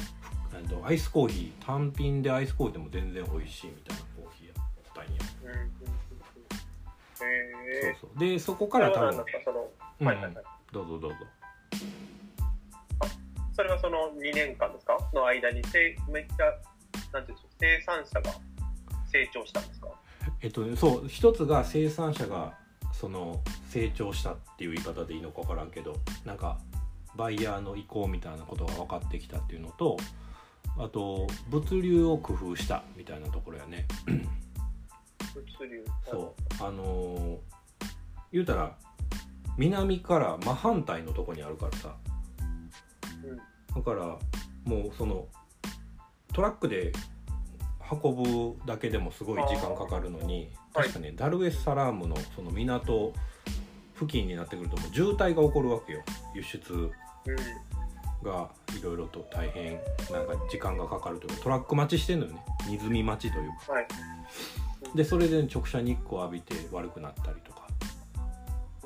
[0.77, 1.65] うのアイスコーヒー。
[1.67, 5.11] 単品でアイスコーヒーでも全然美味しいみたいなコーヒーやったんや。
[5.53, 5.71] うん
[7.21, 8.21] えそうそう。
[8.21, 9.69] でそこから多分何ですかその
[10.01, 10.45] うん、はいはいはい。
[10.73, 11.17] どうぞどうぞ
[13.59, 14.97] それはその2年間ですか？
[15.13, 16.45] の間にせめっちゃ
[17.13, 18.37] なんていうんでしょう生産者が
[19.11, 19.89] 成長したんですか？
[20.43, 22.55] えっとそう一つが生産者が
[22.93, 26.59] その成長したっていう言い方でいいのか分からんけどなんか
[27.17, 29.97] バイヤーの意向みたいなことが分かってきたっていうのと
[30.79, 33.89] あと物流を工夫したみたいなところやね。
[35.35, 35.85] 物流。
[36.09, 36.65] そう。
[36.65, 37.39] あのー、
[38.33, 38.77] 言うたら
[39.57, 42.08] 南から真反対のとこにあるからさ、うん、
[43.75, 44.19] だから
[44.65, 45.27] もうその
[46.33, 46.93] トラックで
[47.91, 53.13] 運ぶだけでもすごい時間かかるのに確かね、はい、ダルエスサラームのその港
[53.95, 56.03] 付近になってくるともう渋滞が起こるわけよ。
[56.35, 56.91] 輸出
[58.23, 59.79] がいろいろと大変
[60.11, 62.45] なんか時間がかかるというかトラック待ちしてんのよね。
[62.69, 63.87] 荷積み待ちというか、はい、
[64.95, 67.59] でそれで直射日光浴びて悪くなったりとか。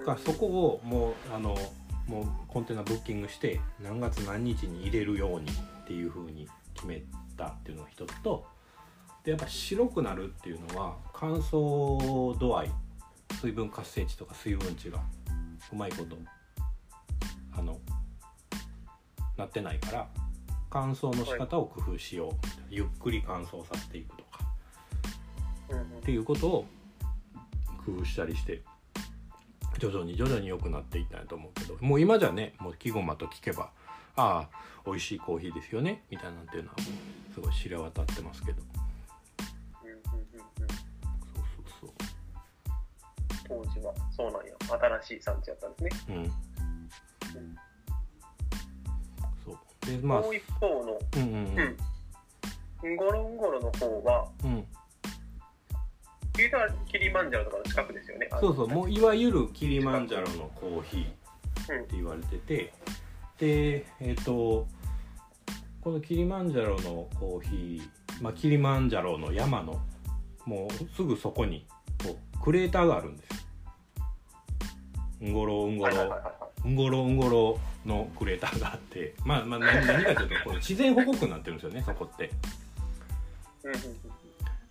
[0.02, 1.56] かそこをもうあの
[2.06, 7.02] もうコンテナブッキングして何月何日に入れるようにっていうふうに決め
[7.36, 8.44] たっていうのが一つと
[9.24, 12.70] でやっぱ白くなるっていうのは乾燥度合い
[13.40, 15.00] 水分活性値とか水分値が
[15.72, 16.16] うまいこと
[17.52, 17.78] あの
[19.36, 20.08] なってないから
[20.70, 22.32] 乾燥の仕方を工夫しよう、
[22.70, 24.40] ゆっくり乾燥させていくとか、
[25.98, 26.66] っていうことを
[27.84, 28.62] 工夫したりして
[29.78, 33.70] 徐々に徐々に良くなっていったんやと思うけどもう今じゃねもう木ごまと聞けば
[34.16, 36.76] ああ美味しいコーヒーですよねみたいなんていうのは
[37.34, 38.62] すごい知れ渡ってますけど。
[38.62, 39.94] そう
[41.80, 41.90] そうそう
[43.48, 44.52] 当時はそうなんや。
[45.02, 46.08] 新しい産地やったんですね。
[46.08, 46.32] うん、うん。
[50.00, 51.76] でまあもう一方の、うんうんうん。
[52.82, 54.66] うん、ゴロンゴロの方は、うん、
[56.36, 62.72] 言うたらキリマンジャロとかの近くですよねそうそうもういわゆるキリマンジャロのコーヒーって言われてて、
[63.40, 64.66] うん、でえっ、ー、と
[65.82, 69.80] このキリマンジャロのコーヒー、まあ、キリマンジャロの山の
[70.46, 71.66] もうすぐそこに
[72.02, 73.30] こうクレーターがあるんです
[75.22, 75.28] よ。
[75.28, 76.22] んごろうんごろ、
[76.64, 82.30] うんごろうんごろのクレーターがあってまあまあ何何かというとこう自然保護区になってるんですよねそこって。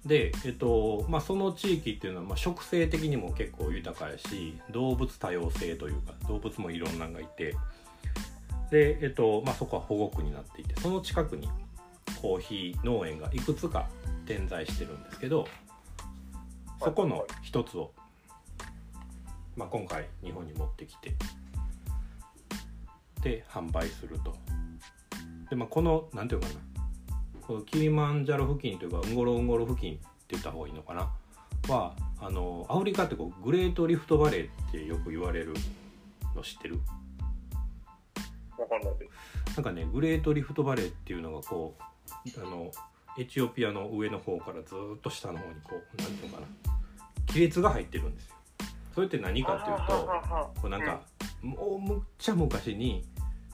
[0.05, 7.55] で、えっとまあ、その地域っていうのは、まあ、植生的にも結構豊かやし動物多様性というか動物もいろんなのがいて
[8.71, 11.47] で、えっとまあ、そこは保護区になっていてその近くに
[12.21, 13.87] コーヒー農園がいくつか
[14.25, 15.47] 点在してるんですけど
[16.83, 17.91] そこの一つを、
[19.55, 21.13] まあ、今回日本に持ってきて
[23.21, 24.35] で販売すると。
[25.51, 26.70] でまあ、この何て言うかな
[27.51, 31.11] このキリマンジャロ付近というかウンゴロウンゴロ付近って言った方がいいのかな？
[31.67, 35.53] はあのアフリカってこうグレートリフトバレーってよく言われる
[36.33, 36.79] の知ってる？
[38.57, 38.93] わかんない
[39.53, 42.71] なんかねグレートリフトバレーっていうのがこうあの
[43.19, 46.47] エチオピアの上の方からずっと下の方にこう何ていうのかな？
[47.27, 48.35] 亀裂が入ってるんですよ。
[48.95, 50.09] それって何かっていうと
[50.61, 51.01] こうなんか、
[51.41, 53.05] もうむっちゃ昔に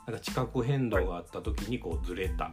[0.06, 2.52] なんか地殻変動があった時にこうずれた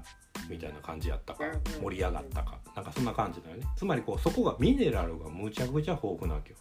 [0.49, 1.45] みたいな感じやったか
[1.83, 2.59] 盛り上がったか。
[2.77, 3.67] なんかそんな感じだよね。
[3.77, 6.57] つまりこうそこがミネラルがむちゃくちゃ豊富なわけよ。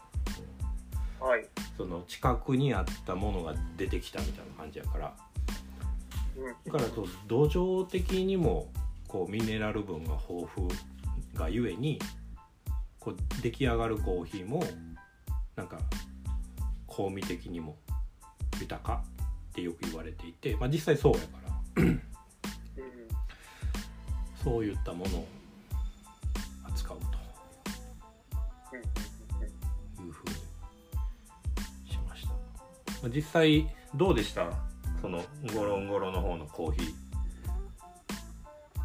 [1.20, 1.46] はい、
[1.78, 5.14] その近くにあったものが出てきたみたいな感じやから。
[6.66, 8.68] だからと土壌的にも
[9.08, 10.70] こうミネラル分が豊富
[11.36, 12.00] がゆえに
[13.00, 14.64] こう出来上がるコーヒーも
[15.56, 15.80] なんか
[16.88, 17.78] 香味的にも
[18.60, 19.04] 豊か
[19.52, 21.28] ってよく言われていて、まあ、実際そうやか
[21.76, 21.84] ら
[24.44, 25.26] そういったものを
[26.66, 30.36] 扱うというふうに
[31.90, 32.28] しまし
[33.02, 33.10] た。
[33.10, 34.52] 実際どうでした？
[35.02, 36.94] そのゴロンゴロの方のコーヒー。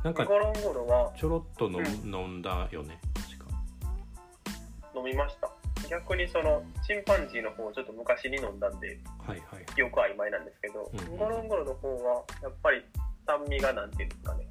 [0.04, 3.46] なんかゴロンゴロはちょろっと飲,、飲んだよね確か。
[4.94, 5.50] 飲みました。
[5.90, 12.84] 逆にそのチンパンジーの方をちょっと昔に飲んだんで、はいはい、よく曖昧なんですけど、うんうん、ゴロンゴロの方はやっぱり
[13.26, 14.46] 酸味がなんていうんですかね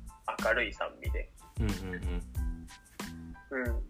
[0.45, 1.29] 明るい酸味で。
[1.59, 1.73] うんうん
[3.53, 3.65] うん。
[3.65, 3.83] うん。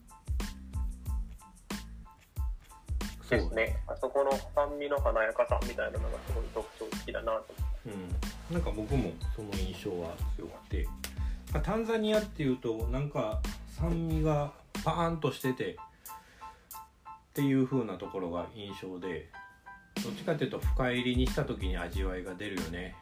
[3.30, 3.78] ですね。
[3.88, 7.48] あそこの酸味の華やかさみたいなのがすごい特徴的だなと。
[7.86, 8.56] うん。
[8.56, 10.88] なんか僕もその印象は強くて、
[11.64, 13.42] タンザニアっていうとなんか
[13.78, 14.54] 酸味が
[14.86, 15.78] パーンとしててっ
[17.34, 19.30] ていう風なところが印象で、
[20.04, 22.96] どっちかっていうと深入りにした時に味わいが出るよね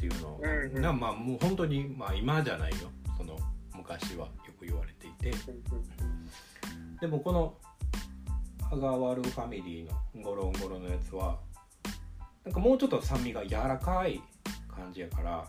[0.00, 2.90] っていうのが、うんうん、まあもう本当にまあ今じゃないよ。
[3.18, 3.36] その
[3.76, 5.30] 昔はよく言われていて。
[7.00, 7.54] でもこの
[8.70, 11.38] アガワルファミリーのゴロンゴロのやつは
[12.44, 14.22] なんかもうちょっと酸味が柔らかい
[14.68, 15.46] 感じやから、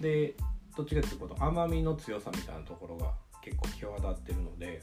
[0.00, 0.34] で
[0.76, 4.82] どっちかっていうと甘みの強さみたいなところが結構際立ってるので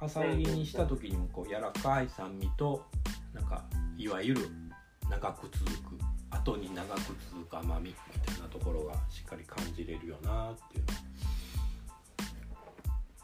[0.00, 2.84] 浅入りにした時にもこう柔らかい酸味と
[3.32, 3.64] なんか
[3.96, 4.48] いわゆる
[5.10, 6.05] 長く続く
[6.46, 7.00] 後に長く
[7.32, 10.92] 続く甘みみたいなところがしっかり感じれるよなっていうの。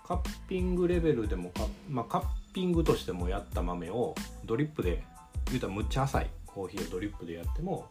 [0.05, 5.05] カッピングレベルでもカ,、まあ、カッピングとしてもやった豆をドリップで
[5.47, 7.87] 言うたらむっちゃ浅いコーヒーをドリップでやっても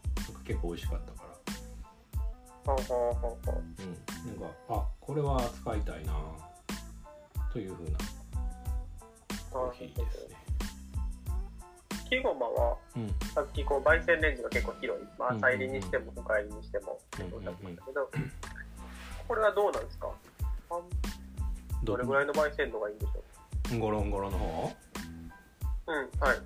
[0.46, 1.24] 結構美味しかったか
[2.68, 2.74] ら。
[2.74, 4.42] うん。
[4.42, 6.14] なんかあこれは使いたいな
[7.52, 7.98] というふうな
[9.50, 10.41] コーヒーですね。
[12.12, 18.12] 木ごまは、うん、さっきこう焙煎レンジが結構広い、まあ、浅入りにしても深入りにしてもっておっしゃってましたけど、
[19.30, 20.10] これはどうなんですか？
[21.84, 23.80] どれぐらいの焙煎度がいいんでしょう？
[23.80, 24.74] ゴロンゴロの方？
[25.88, 26.38] うんはい。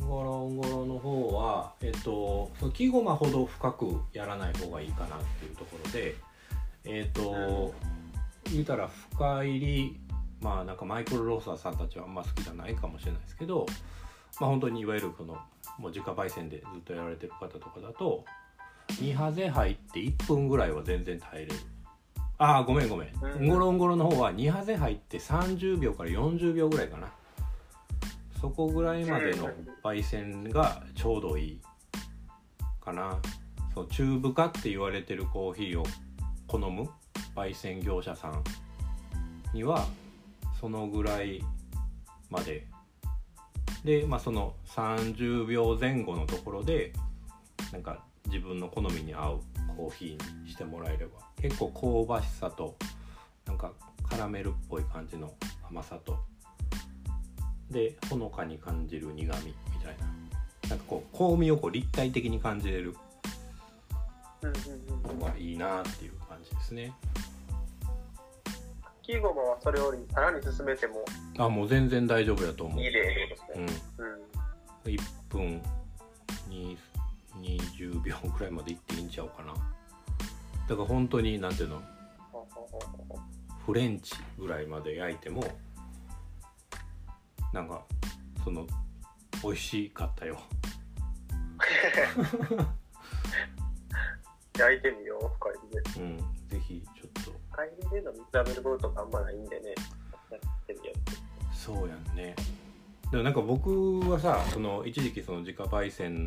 [0.00, 6.14] ゴロンゴロの方はえっと木ごまほど深くやらない方がいいかなっていうところで
[6.84, 7.72] えっと、
[8.46, 10.00] うん、言うたら深入り
[10.40, 13.66] まあなんかマイクロローサーさんたちはあんま好きじゃないかもしれないですけど
[14.40, 15.34] まあ本当にいわゆるこの
[15.78, 18.24] もう自家焙煎でずっとやられてる方とかだと
[18.88, 21.54] 2ハゼ入って1分ぐらいは全然耐えれる。
[22.40, 23.08] ああごめんごめん、
[23.40, 27.12] うん、ゴロンゴロの方は2ハゼ入って30秒から40秒ぐらいかな。
[28.40, 29.50] そこぐらいまでの
[29.82, 31.60] 焙煎がちょうどいい
[32.80, 33.18] かな。
[33.74, 35.84] そう中深って言われてるコーヒーを
[36.46, 36.88] 好む
[37.34, 38.42] 焙煎業者さん
[39.52, 39.86] には
[40.60, 41.42] そのぐらい
[42.30, 42.66] まで
[43.84, 46.92] で、まあ、その30秒前後のところで
[47.72, 49.40] なんか自分の好みに合う
[49.76, 52.76] コーヒーにしてもらえれば結構香ばしさと
[53.46, 53.72] なんか
[54.08, 55.32] カラメルっぽい感じの
[55.68, 56.18] 甘さと
[57.70, 59.32] でほのかに感じる苦みみ
[59.82, 62.96] たいななんかこう香味をこう立体的に感じれる
[64.42, 66.92] のがいいなっていう感じですね。
[69.08, 71.02] キーゴマはそれよりさらに進めても
[71.38, 72.82] あもう全然大丈夫やと思う。
[72.82, 73.02] いいで
[73.34, 73.66] すね、
[73.96, 74.20] うん、うん、
[74.84, 75.62] 1分
[77.40, 79.54] 20秒ぐらいまでいっていいんちゃうかな。
[80.68, 81.80] だから本当になんていうの？
[83.64, 85.42] フレンチぐらいまで焼いても
[87.54, 87.82] なんか
[88.44, 88.66] その
[89.42, 90.38] 美味しかったよ。
[94.58, 95.54] 焼いてみよう深い
[95.94, 96.02] で。
[96.02, 96.18] うん。
[96.48, 96.84] ぜひ
[97.58, 99.74] ちょっと深いでの見比べることがあんまないんでね。
[101.52, 102.36] そうやんね。
[103.10, 106.26] でもなんか僕はさその一時期その自家焙煎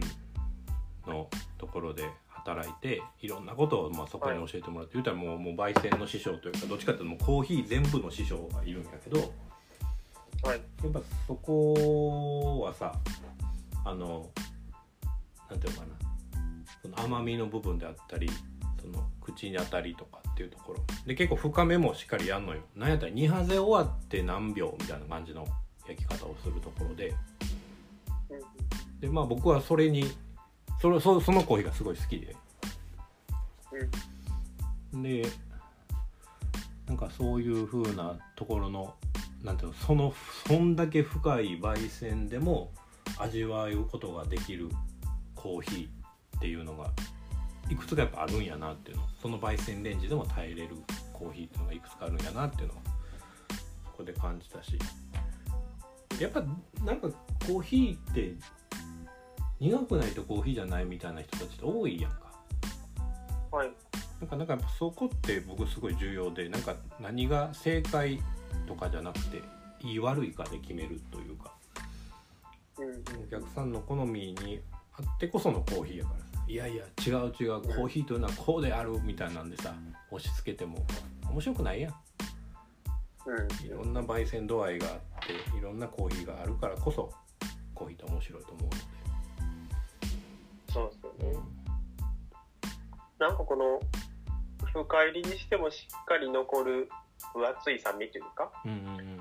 [1.07, 9.31] のところで働いていろんなことをまあそこに教えてもらって、はい、言うたらもうもう焙煎の師匠というかどっちかっていうともうコーヒー全部の師匠がいるんやけど
[10.43, 12.91] はい、やっぱそこはさ
[13.85, 14.27] あの
[15.49, 16.01] なんていうのかな。
[16.81, 18.27] その甘みの部分であったり
[18.81, 20.79] その口に当たりとかっていうところ。
[21.05, 22.61] で結構深めもしっかりやんのよ。
[22.75, 25.47] なんやったら2ハゼ終わって何秒みたいな感じの
[25.87, 27.13] 焼き方をするところで。
[28.99, 30.05] でまあ僕はそれに
[30.79, 32.35] それそそのコーヒーがすごい好きで。
[34.93, 35.25] で
[36.87, 38.95] なんかそういう風なところの
[39.43, 40.13] なんていうのその
[40.47, 42.71] そんだけ深い焙煎でも
[43.17, 44.69] 味わうことができる
[45.35, 45.87] コーヒー
[46.37, 46.91] っていうのが
[47.71, 49.03] いくつかやっぱあるんやなっていうの。
[49.21, 50.75] その焙煎レンジでも耐えれる
[51.13, 52.81] コーヒーっていうのがいくつかあるんやなっていうのは
[53.85, 54.77] そこで感じたし。
[56.19, 56.43] やっぱ
[56.83, 57.09] なんか
[57.47, 58.35] コーヒーって
[59.59, 62.17] 苦くないとコーヒーじゃないみたいな人たちって多いやんか。
[63.51, 63.71] はい。
[64.19, 68.21] なんかなんかそこって僕すごい重要でなんか何が正解
[68.67, 69.41] とかじゃなくて
[69.81, 71.55] いい悪いかで決めるというか、
[72.77, 74.61] うん、お客さんの好みに
[74.93, 79.73] あってこそのコーヒーやからさいやいや違う違うコーヒーというのはこうであるみたいなんでさ
[80.11, 80.85] 押し付けても
[81.29, 81.93] 面白くないやん、
[83.25, 87.09] うん、いろんな焙煎度合いがあっていろんなコーヒーがあるからこそ
[87.73, 88.77] コーヒーって面白いと思うので。
[90.73, 91.41] そうですよね、うん、
[93.17, 93.79] なんかこの
[94.73, 96.89] 深入りにしてもしっかり残る
[97.33, 99.17] 分厚い酸味というか、うんうんうん、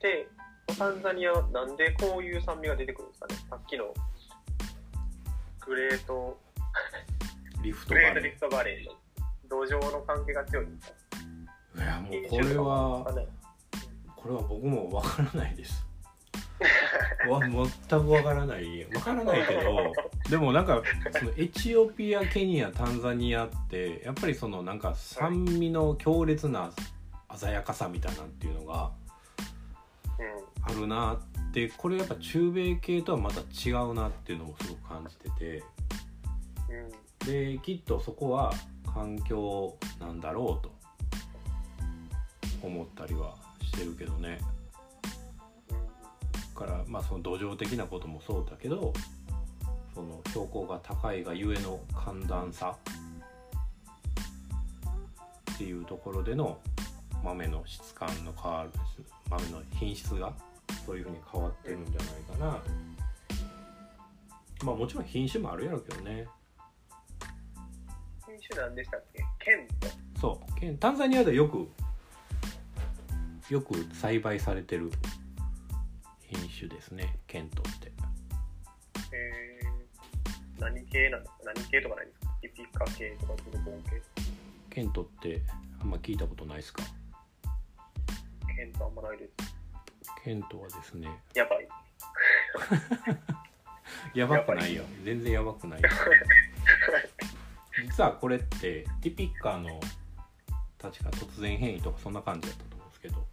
[0.00, 0.26] で
[0.76, 3.34] タンザニアはなんでこういう酸味が出てくるんですかね。
[3.48, 3.94] さっきの
[5.64, 6.36] グレート
[7.62, 8.14] リフトバレー。
[8.14, 8.92] グレートリフトバレーの
[9.66, 10.96] 土壌の関係が強いんですか
[11.76, 13.26] いやもうこれは、ね、
[14.16, 15.84] これは僕もわからないです。
[17.28, 18.84] わ全くわからない。
[18.94, 19.92] わからないけど
[20.30, 20.82] でもなんか
[21.18, 26.70] そのエチオピアケニアタンザニアってやっぱりそのなんか酸味の強烈な
[27.36, 28.92] 鮮やかさみたいなっていうのが
[30.62, 31.18] あるなっ
[31.54, 35.62] でこれやっぱ中米系とはまた違うなっていうのもすごく感じてて、うん、
[37.26, 38.52] できっとそこは
[38.84, 40.72] 環境なんだろうと
[42.66, 44.40] 思ったりはしてるけどね。
[46.54, 48.92] からまあその土壌的なこともそうだけど
[49.94, 52.78] その標高が高いがゆえの寒暖差っ
[55.58, 56.58] ていうところでの
[57.22, 58.82] 豆の質感の変わるです。
[59.30, 60.32] 豆の品質が
[60.84, 62.06] そういうふうに変わってるんじゃない
[62.38, 62.58] かな。
[64.64, 66.26] まあもちろん品種もあるやろうけどね。
[68.48, 69.24] 種なんでしたっけ？
[69.44, 69.68] ケン。
[69.80, 69.88] ト
[70.20, 70.60] そう。
[70.60, 70.78] ケン。
[70.78, 71.68] タンザニアでよく
[73.50, 74.90] よく栽培されてる
[76.20, 77.16] 品種ですね。
[77.26, 77.92] ケントって。
[79.12, 81.52] えー、何系なんですか？
[81.54, 82.34] 何系とかないですか？
[82.42, 84.02] ピピカ系とかブルボン系。
[84.70, 85.42] ケントって
[85.80, 86.82] あんま聞いたことないですか？
[88.56, 89.32] ケントあんまないです。
[90.24, 91.08] ケントはですね。
[91.34, 91.68] やばい。
[94.18, 94.84] やばくないよ。
[95.04, 95.88] 全然やばくないよ
[97.82, 99.80] 実はこれってティピッカーの
[100.80, 103.26] 確か突然変異とかそんな感じだったと思うんですけど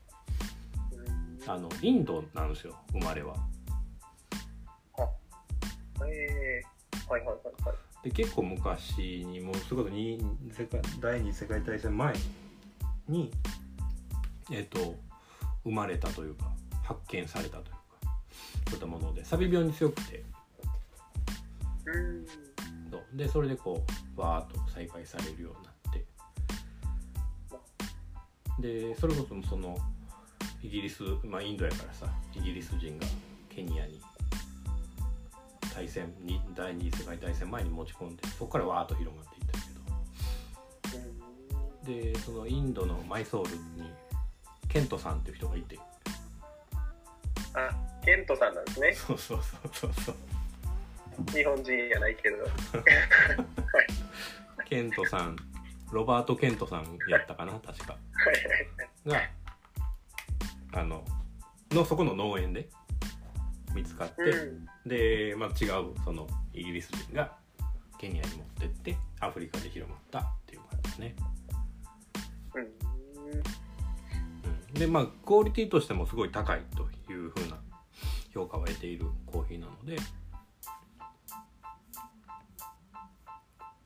[1.48, 3.36] あのインドなんですよ生まれは。
[4.98, 7.74] あえー、はいはいはいは
[8.04, 8.10] い。
[8.10, 12.14] で結構昔にもうそれこそ世界第二次世界大戦前
[13.08, 13.32] に
[14.52, 14.96] えっ、ー、と
[15.64, 16.46] 生まれたというか
[16.84, 17.80] 発見されたというか
[18.68, 20.24] そういったものでサビ病に強くて。
[23.14, 23.84] でそれでこ
[24.18, 26.06] うわーっと栽培されるようになって。
[28.60, 29.78] でそれこそその
[30.62, 33.08] イギリスまあインドやからさイギリス人が
[33.50, 34.00] ケニアに
[35.74, 39.62] 大戦に第二次世界大戦前に持ち込んでそこからわーっと広がっていったけど。
[42.14, 43.89] でそのインドのマイソールに
[44.70, 45.80] ケントさんっていう人がいて。
[47.54, 47.70] あ
[48.06, 48.94] ケントさんなんですね。
[48.94, 50.16] そうそうそうそうそう
[51.34, 52.38] 日本人やないけど。
[54.68, 55.36] ケントさん。
[55.91, 57.97] ロバート・ケントさんやったかな確か。
[59.05, 59.22] が
[60.74, 61.03] あの
[61.72, 62.70] のそこの農園で
[63.74, 67.38] 見つかって、うん、で、まあ、違うそのイギリス人が
[67.97, 71.16] ケニアに持ってってアフリカで広まったっていう感じですね。
[72.55, 72.59] う
[74.72, 77.57] ん、でまあクオリティとしてもすごい高いというふうな
[78.34, 79.97] 評価を得ているコーヒーなので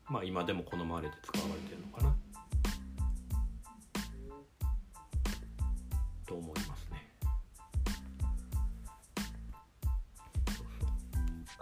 [0.08, 2.16] まあ今でも好まれて使われてるのかな。
[6.26, 6.86] と思います。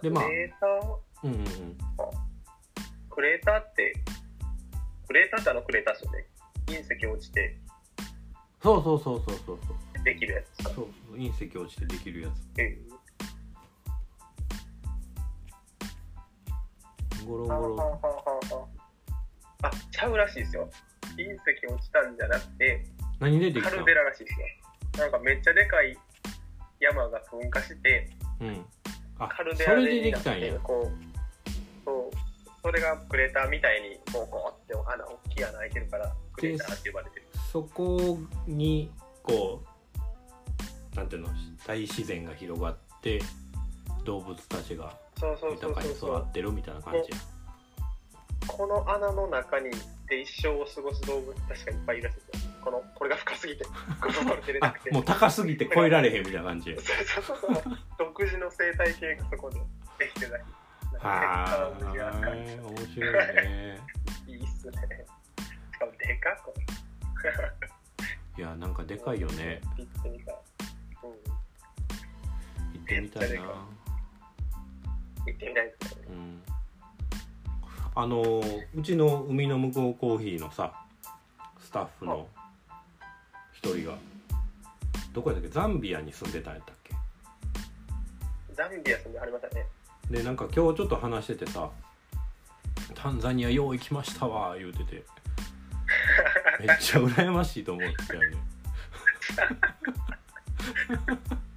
[0.03, 1.47] でまあクレーター、うんうんうん、
[3.09, 3.95] クレーターって
[5.07, 6.27] クレーターってあのクレーターですよね
[6.67, 7.59] 隕石落ちて。
[8.63, 10.05] そうそうそうそうそうそう。
[10.05, 10.65] できるやつ。
[10.65, 12.61] そうそう隕石落ちてできるやつ。
[12.61, 12.95] えー、
[17.25, 17.77] ゴロゴロ。
[17.77, 18.69] はははは
[19.63, 20.69] あちゃうらしいですよ。
[21.17, 22.85] 隕石落ちたんじゃなくて
[23.21, 23.71] 何でできた？
[23.71, 24.47] カルデラらしいですよ。
[24.99, 25.97] なんかめっちゃでかい
[26.81, 28.11] 山が噴火して
[28.41, 28.65] うん。
[29.19, 30.55] カルデラでできたんや。
[30.61, 31.51] こう
[31.85, 32.17] そう。
[32.63, 37.27] それがクレーターみたいにこうこうって穴大きい穴開いてるからクレーターって呼ばれてる。
[37.53, 38.91] そこに
[39.23, 39.63] こ
[40.93, 41.29] うなんていうの？
[41.67, 43.21] 大自然が広がって
[44.05, 44.97] 動物たちが
[45.51, 46.99] 豊かに育ってるみたいな感じ。
[46.99, 47.05] や
[48.47, 49.71] この穴の中に
[50.09, 52.53] で一生を過ごす動物確かいっぱいいるらしいですよ。
[52.63, 53.65] このこれが深すぎて
[54.93, 56.75] もう高すぎて越えられへんみたいな感じ。
[56.77, 57.79] そうそうそう。
[57.99, 59.61] 独自の生態系がそこで
[59.99, 60.43] できてない。
[60.99, 61.73] はあ。
[61.81, 61.93] 面
[62.95, 63.81] 白いね。
[64.27, 64.73] いいっすね。
[65.73, 66.55] しかもでかこ
[68.37, 69.61] いやなんかでかいよね。
[69.77, 70.35] 行ってみたい、
[71.03, 71.11] うん、
[72.73, 73.67] 行ってみたいな
[75.27, 76.43] 行ってみたいですね、うん、
[77.95, 78.43] あの
[78.75, 80.73] うちの海の向こうコーヒーのさ
[81.63, 82.27] スタッフの
[83.53, 83.95] 一人が
[85.13, 85.55] どこやったっけ？
[85.55, 86.95] ザンビアに住んでたんやったっけ？
[88.55, 89.67] ザンビア住んではりましたね。
[90.11, 91.71] でなんか今日ちょっと話しててさ
[92.95, 95.05] 「タンザニアよう行きましたわ」言うてて。
[96.61, 98.37] めっちゃ羨ましいと思ってよね。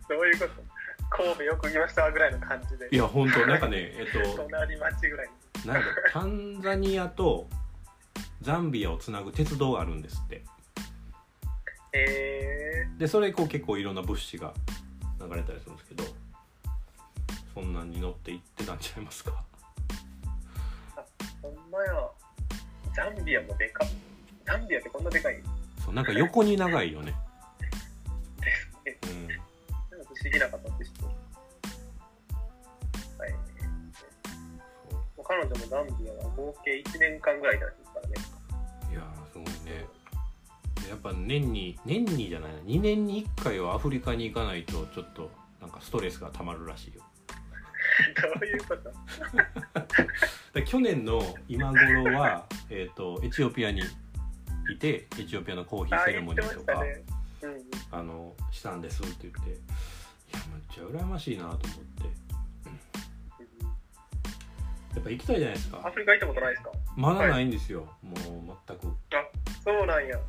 [0.10, 0.64] どういうこと？
[1.10, 2.88] 神戸よく行きましたぐらいの感じで。
[2.92, 5.30] いや本当なんかねえっと隣町ぐらい。
[5.66, 7.48] なんかタンザニアと
[8.42, 10.44] ザンビアをつなぐ鉄道があるんですって。
[11.94, 14.54] えでそれこう結構いろんな物資が
[15.20, 16.04] 流れたりするんですけど
[17.54, 19.44] そんなに乗って行ってたんちゃいますか？
[20.96, 21.04] あ
[21.42, 21.94] ほんまや。
[22.96, 23.86] ザンビアもでか
[24.46, 25.42] ザンビアってこんなでかい？
[25.84, 27.16] そうなんか横に長いよね
[30.22, 31.06] 知りなかったって人。
[31.06, 31.16] はい。
[35.24, 38.16] 彼女もダンビアは合計1年間ぐらいいたらからね。
[38.92, 39.86] いやー、すごいね。
[40.90, 47.04] やっぱ年に、年にじゃないな、2年に1回はアフリカに行かないと、ちょっと、なんかストレスがたまるらしいよ。
[48.22, 48.94] どういうこと？
[50.66, 53.82] 去年の今頃は、えー、とエチオピアに
[54.72, 57.04] いてエチオピアのコーヒーセレモニーとかあ、ね
[57.42, 57.62] うん、
[57.92, 59.58] あのしたんですって言って
[60.34, 61.68] めっちゃ羨ましいなと思って。
[64.96, 65.82] やっぱ行きたいじゃないですか。
[65.86, 66.72] アフリカ行ったことないですか？
[66.96, 68.88] まだないんですよ、はい、もう全く。
[68.88, 68.92] あ
[69.64, 70.20] そうなんや。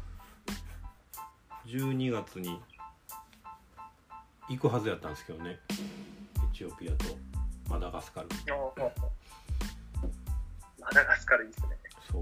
[1.66, 2.60] 12月に
[4.48, 5.58] 行くはずやったんですけどね。
[5.70, 7.16] エチオピアと
[7.68, 8.28] マダガスカル。
[10.80, 11.68] マダガスカルいいっすね。
[12.10, 12.20] そう。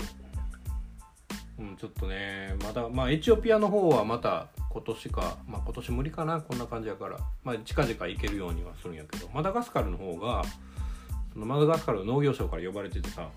[1.58, 7.18] うんちょっとねまだまあエチオピアの方はまた今年かまあ今年無理かなこんな感じやから。
[7.42, 9.26] まあ近々行けるようにはするんやけど。
[9.32, 10.44] マダガスカルの方が
[11.32, 13.30] そのマダガスカルの農業省から呼ばれててさ。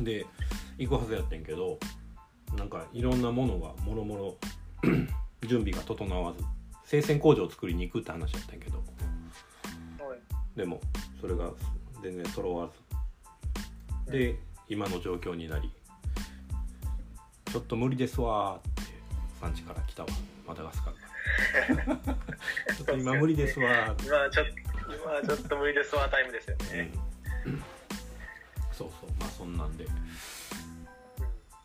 [0.00, 0.26] で
[0.78, 1.78] 行くはずやってんけど
[2.56, 4.36] なんかいろんなものがもろもろ
[5.46, 6.44] 準備が整わず
[6.84, 8.78] 生鮮工場を作りに行くって話だったんやけど、
[10.04, 10.18] はい、
[10.56, 10.80] でも
[11.20, 11.50] それが
[12.02, 12.68] 全然揃わ
[14.06, 14.10] ず。
[14.10, 15.70] で今の状況になり
[17.44, 18.71] ちょっと無理ですわって
[19.42, 20.08] 産地から来たわ
[20.46, 20.96] マダガスカル。
[22.76, 23.94] ちょっと今無理ですわ。
[24.04, 24.52] 今ちょっと
[25.24, 26.90] 今ちょっと無理ですわタイムですよね、
[27.46, 27.62] うん、
[28.72, 29.86] そうそうまあそんなんで。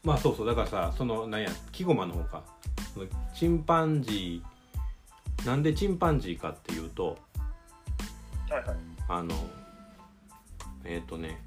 [0.03, 2.43] まあそうそうだからさそのなんや木駒の方か。
[3.36, 7.19] チンパンジーなんでチンパンジーかっていうと、
[8.49, 9.36] はいはい、あの
[10.84, 11.39] えっ、ー、とね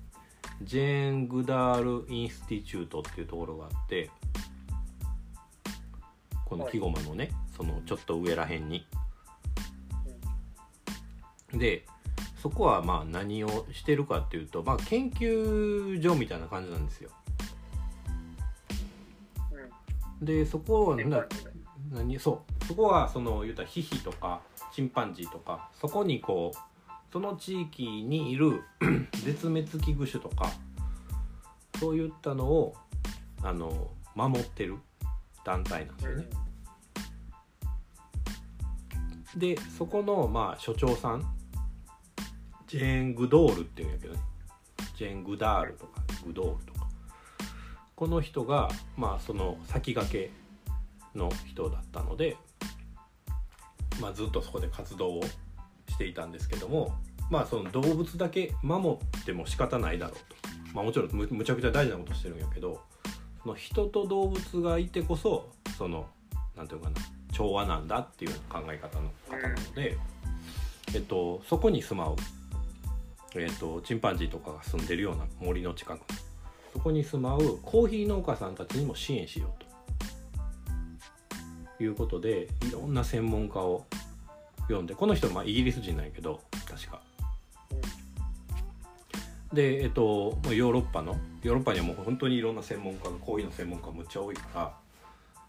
[0.63, 4.11] ジェーン・グダール・インスティチュートっていうところがあって
[6.51, 8.85] この木駒のね、はい、そのちょっと上らへんに。
[11.55, 11.87] で
[12.37, 17.11] そこはまあ何をしてるかっていうと、まあ、研究所みたいな感じなんですよ。
[20.21, 21.25] でそこはな
[21.91, 24.41] 何そうそこはその言うたらヒヒとか
[24.73, 26.59] チンパンジーとかそこにこう
[27.13, 28.63] その地域にいる
[29.25, 30.51] 絶滅危惧種とか
[31.79, 32.75] そういったのを
[33.43, 34.77] あの守ってる
[35.45, 36.40] 団体なんですよね。
[39.37, 41.37] でそこのまあ所長さん
[42.67, 44.21] ジェーン・グドールっていうんやけどね。
[44.97, 46.81] ジェーン・グダールとかグドールとか。
[47.97, 52.37] この人がまあその先駆けの人だったので、
[54.01, 55.23] まあ、ずっとそこで活動を
[55.89, 56.95] していたんですけども
[57.29, 62.81] まあその動物だけ守っても仕方ないだろうと、まあ、もちろんむむちゃくちゃ大事なことしてるんやけど
[63.43, 66.07] その人と動物がいてこそその
[66.57, 67.20] 何て言うかな。
[67.41, 69.97] 調和なんだっていう考え方の方なので、
[70.95, 72.17] えっと、そこに住まう、
[73.35, 76.01] えっと、チンパンジーとかが住んでるような森の近く。
[76.75, 79.65] そこに住まうコーヒー農家さんたちにも支援しよう
[81.79, 81.83] と。
[81.83, 83.87] いうことでいろんな専門家を
[84.65, 87.01] 読んでこの人まあイギリス人なんやけど確か。
[89.51, 94.75] でえっとヨーロッパのヨーロッパにはもう本当にいろんな専門家がコーヒーの専門家むっちゃ多いから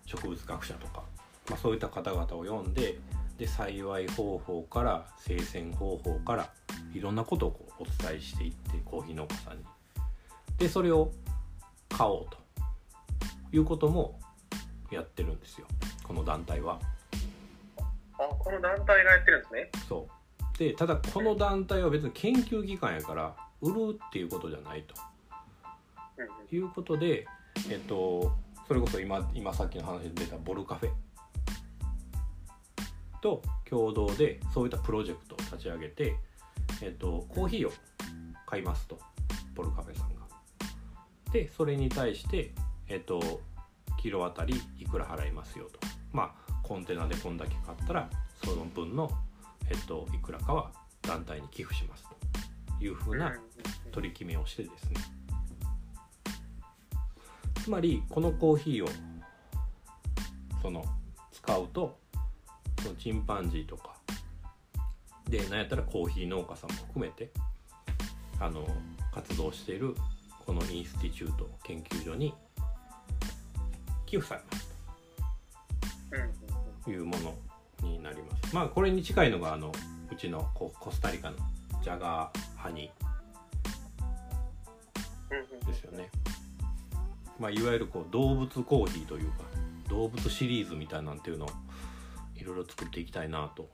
[0.06, 1.04] 植物学者とか、
[1.52, 2.98] まあ、そういった方々を読んで
[3.38, 6.50] で栽培方法から生鮮方法から
[6.94, 9.64] いろんなことをこうお伝えしていってコーヒー農家さんに
[10.58, 11.12] でそれを
[11.90, 12.38] 買おうと
[13.52, 14.18] いうことも
[14.92, 15.68] やってるんですよ
[16.04, 16.80] この団体は。
[18.14, 19.70] あこの団体がやってるんですね。
[19.90, 20.08] そ
[20.56, 24.96] うでただこの団体は別に研究機関やから売るっていうことじゃないと。
[26.18, 27.26] うん、いうことで
[27.70, 28.32] えっと
[28.68, 30.92] それこそ今今さっきの話で出たボルカフェ
[33.22, 36.16] と共同でそういったプロジェクトを立ち上げて、
[36.82, 37.72] えっと、コーヒーを
[38.46, 39.00] 買いますと
[39.56, 40.22] ボルカフェさんが。
[41.32, 42.54] でそれに対して、
[42.88, 43.42] えっと、
[43.98, 45.80] キロあたりいくら払いますよと。
[46.12, 48.10] まあコンテナでこんだけ買ったら
[48.44, 49.10] その分の、
[49.70, 52.22] えっと、いくらかは団体に寄付しますと。
[52.82, 53.36] いうふうな
[53.92, 54.96] 取り決めをしてですね。
[57.64, 58.88] つまりこのコーヒーを
[60.64, 60.84] その
[61.32, 62.00] 使うと
[62.82, 63.96] そのチンパンジーとか
[65.30, 67.32] でなんやったらコーヒー農家さんも含めて
[68.40, 68.68] あの
[69.14, 69.96] 活動している
[70.46, 72.34] このインスティチュート研究所に
[74.06, 74.72] 寄付されます
[76.84, 78.56] というものになります。
[78.56, 79.72] まあこれに近いのがあの
[80.12, 81.38] うちのココスタリカの
[81.84, 86.10] ジャガーハニーですよね。
[87.40, 89.46] まあ、いわゆるこう動物コーヒーというか
[89.90, 91.50] 動物シリーズみたいなんていうのを
[92.42, 93.70] いろいろ作っていきたいなと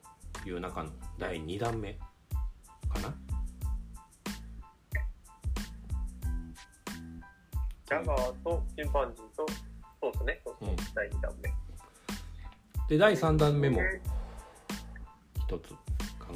[0.45, 3.13] いう中の第2弾目かな。
[7.85, 9.45] ジャガーとチンパンジーと、
[10.01, 10.75] そうですね、そうん。
[10.93, 11.49] 第2弾目。
[12.89, 13.81] で第3弾目も
[15.35, 15.77] 一つ考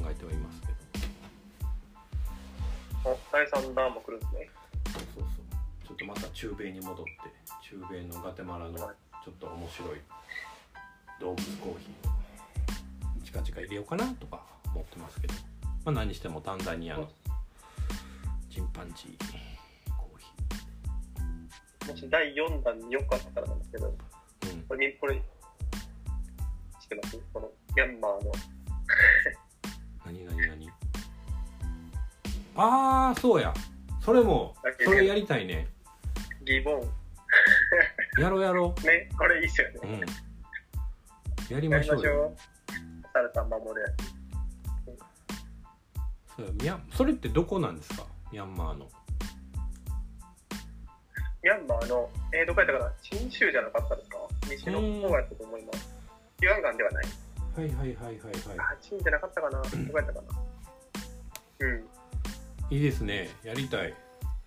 [0.10, 0.68] えてはいますけ
[3.04, 3.12] ど。
[3.12, 4.50] お第3弾も来るんですね。
[4.86, 5.26] そうそうそう。
[5.86, 7.12] ちょっとまた中米に戻って
[7.62, 8.86] 中米のガテマラのちょ
[9.32, 10.00] っと面白い
[11.20, 12.08] 動物コーヒー。
[12.08, 12.11] を
[13.32, 15.34] 近々入れようかなとか思ってますけど、
[15.86, 17.08] まあ、何にしてもタンザニアの
[18.50, 20.20] チンパンジーコー
[21.86, 24.62] ヒもし第4弾によかったらなんですけど、ーうん。
[24.64, 25.22] これ、これ、知っ
[26.90, 27.20] てます？
[27.34, 28.32] このミャンマーの、
[30.06, 30.70] 何何何？
[32.58, 33.54] ああそうや。
[34.02, 35.68] それもそれやりたいね。
[36.44, 38.22] ギボン。
[38.22, 39.80] やろうやろ ね、これいいっすよね。
[39.84, 40.00] ううん。
[40.00, 40.06] や
[41.50, 42.04] りやりましょう。
[42.04, 42.36] よ
[43.34, 43.88] さん守るや
[46.36, 48.06] そうやミャンそれってどこなんですか？
[48.32, 48.90] ミャンマーの。
[51.44, 52.94] ミャンマーの、えー、どこやったかな？
[53.02, 54.18] 新州じゃなかったですか？
[54.50, 55.90] 西の方やったと思います。
[56.42, 57.06] ユアンガンではない。
[57.56, 58.16] はいはいはいはいはい。
[58.58, 59.62] あ、チンじゃなかったかな？
[59.62, 60.28] どこやったかな？
[61.60, 61.88] うん。
[62.70, 63.30] いいですね。
[63.44, 63.94] やりたい。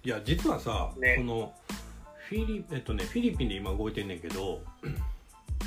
[0.05, 1.17] いや実はさ、ね。
[1.19, 1.53] この
[2.29, 4.63] フィリえっとねフィリピンで今動いてんねんけど。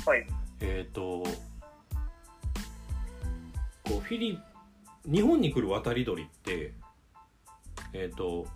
[0.04, 0.26] はい。
[0.60, 1.24] えっ、と
[3.88, 4.38] こうフィリ
[5.10, 6.74] 日本に来る渡り鳥って
[7.92, 8.46] えっ、と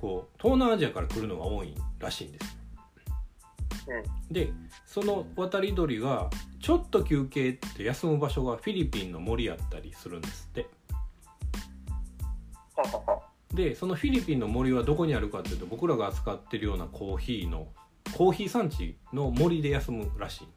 [0.00, 2.60] こう東南アジアから来るのが多いらしいんですよ。
[4.30, 4.52] で
[4.86, 6.30] その渡り鳥が
[6.60, 10.68] ちょっと休憩って休む場所がフィリピンの森やったりするんですって。
[13.52, 17.66] でそのフィリピンの森はどこにあるかっていうと僕らが扱ってるようなコーヒーの
[18.16, 20.48] コーヒー産地の森で休むらしい。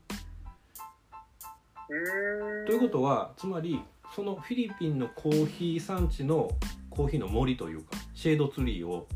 [1.90, 2.66] うーん。
[2.66, 3.82] ということはつまり
[4.16, 6.50] そのフィリピンのコーヒー産地の
[6.90, 9.08] コーヒーの森というかシェードツリーを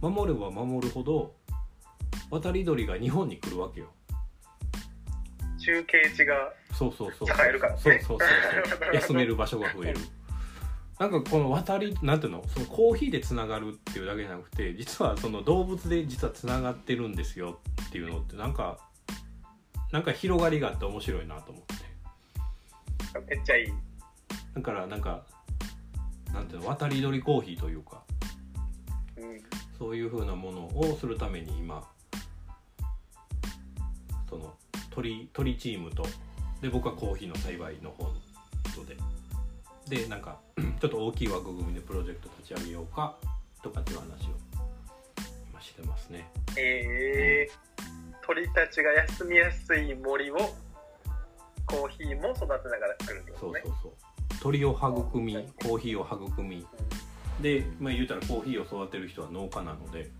[0.00, 1.34] 守れば守るほど
[2.30, 3.92] 渡り鳥が日本に来るわけよ。
[5.58, 6.34] 中継地が、
[6.72, 7.28] そうそうそう。
[7.28, 8.28] 栄えるからねそうそうそう
[8.80, 8.94] そう。
[8.94, 9.98] 休める場所が増える。
[10.98, 12.44] なんかこの渡りなんていうの？
[12.48, 18.78] そのコーヒーでつながるっていうだけじゃなくて実はその動物で実はつながってるんですよっていうのってなんか
[19.92, 21.74] なんか広がりがあって面白いなと思って
[23.28, 23.91] めっちゃいい。
[24.54, 25.24] だからなんか
[26.32, 28.02] なんていうの渡り鳥コーヒーというか
[29.16, 29.40] うん。
[29.78, 31.82] そういう風なものをするために今
[34.28, 34.54] その
[34.90, 36.04] 鳥鳥チームと
[36.60, 38.14] で僕はコーヒーの栽培の方の
[38.70, 38.96] 人で
[39.88, 40.38] でなんか
[40.80, 43.16] ちょっと大きい枠組みでプロジェクト立ち上げようか
[43.62, 44.08] とかっていう話を
[45.50, 46.28] 今してますね。
[46.56, 50.36] えー、鳥たちが休みやすい森を
[51.66, 53.38] コーヒーも育てながら作るんですね。
[53.40, 53.92] そうそうそう
[54.40, 56.66] 鳥を育みコーヒーを育み
[57.40, 60.10] で、まあ、言うたらコーヒーを育てる人は農家なので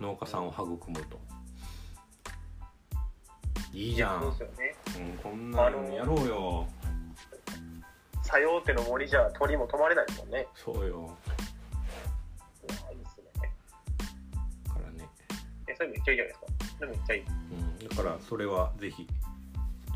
[0.00, 1.20] 農家さんを育むと
[3.72, 4.76] いいじゃん、そうですよね。
[4.98, 6.68] うん、こんなのやろうよ
[8.22, 10.46] 作用手の森じゃ鳥も止まれないですもんね。
[10.54, 11.16] そうよ
[12.62, 13.52] いいですね。
[14.66, 15.08] だからね、
[15.68, 16.46] え、それめっちゃいいじゃないですか？
[16.78, 17.22] それめっちゃいい。
[17.22, 19.06] うん、だからそれはぜひ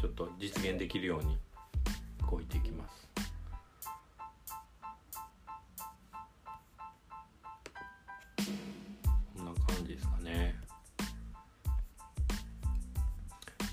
[0.01, 1.39] ちょっと実現できるように
[2.31, 3.07] 動いていきます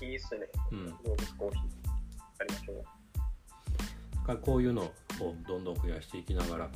[0.06, 0.46] いいっすね。
[0.72, 1.62] うん動物コーヒー。
[2.38, 2.84] ありましょう。
[4.16, 4.92] だからこういうのを
[5.46, 6.68] どんどん増やしていきながら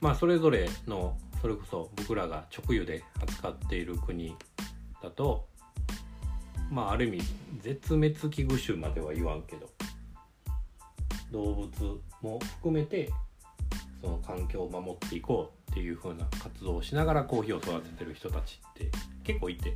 [0.00, 4.34] まあそれぞれのそれこそ僕らが直輸で扱っている国
[5.02, 5.46] だと
[6.70, 7.22] まあある意味
[7.60, 9.68] 絶滅危惧種までは言わんけど
[11.30, 13.10] 動物も含めて
[14.00, 18.90] その環境を守っていこうっていう風な活動をしながらコーヒーを育ててる人たちって
[19.24, 19.70] 結構いて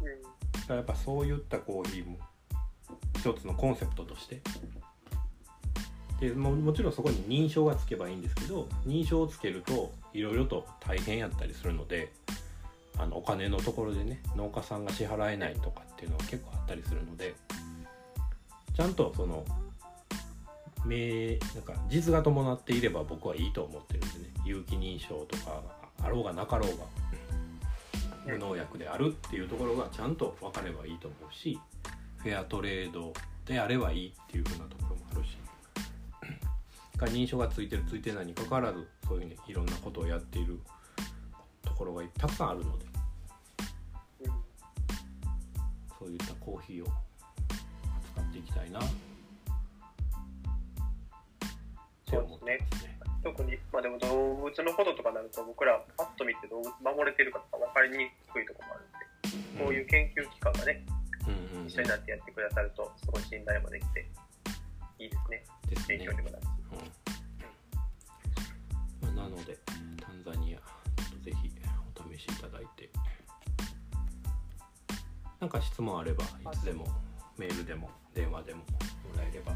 [0.00, 0.31] うん。
[0.62, 2.18] だからやっぱそういったコーヒーも
[3.16, 4.40] 一つのコンセプトとして。
[6.20, 12.12] でももちろんそこに認証がつけばいいんですけど認証をつけるといろいろと大変やったりするので
[12.96, 17.34] あのお金のところでね農家さんが支払えないとかっていうのは結構あったりするので
[18.76, 19.44] ちゃんとその
[20.86, 24.32] 名なんか実が伴っていれば僕はいいと思ってるんでね。
[24.44, 25.60] 有機認証とか
[26.02, 27.01] あろうがなかろうが。
[28.26, 31.58] 無農薬であるっていうところがちゃんと分かればいいと思うし
[32.18, 33.12] フェアトレード
[33.44, 35.42] であればいいっていうふうなところもあるし。
[37.02, 40.60] が認証がついてるついてないにかかわらずそういうねいろんなことをやっている
[41.62, 42.86] ところがたくさんあるので。
[44.24, 44.32] うん。
[45.98, 46.86] そういったコーヒーを
[48.14, 48.78] 扱っていきたいな。
[48.78, 48.82] っ
[52.06, 52.91] て思ってますね。
[53.22, 60.84] 特に、まあでも動物のこととかになると僕らパッと見て動物守れてるかとか分かりにくいところもあるんで、こういう研究機関がね、
[61.26, 64.06] うんうん、一緒になってやってくださるとすごい信頼もできて
[64.98, 65.44] いいですね。
[65.70, 65.98] ですね。
[65.98, 66.46] 勉強にもなるし。
[69.02, 69.14] うん。
[69.14, 69.58] まあ、なので
[70.00, 70.58] タンザニア
[71.24, 71.50] ぜひ
[71.94, 72.90] お試しいただいて。
[75.40, 76.86] なんか質問あればいつでも
[77.36, 78.64] メールでも電話でもも
[79.16, 79.52] らえれば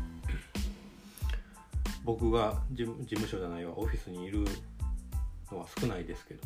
[2.06, 4.44] 僕が事務事務所じゃないわオフィスにいる
[5.50, 6.42] のは少ないですけど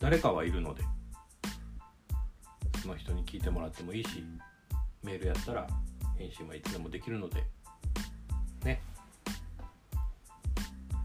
[0.00, 0.82] 誰かはいるので
[2.80, 4.24] その人に聞いてもらってもいいし
[5.02, 5.68] メールやったら
[6.16, 7.44] 返信はいつでもできるので
[8.64, 8.80] ね。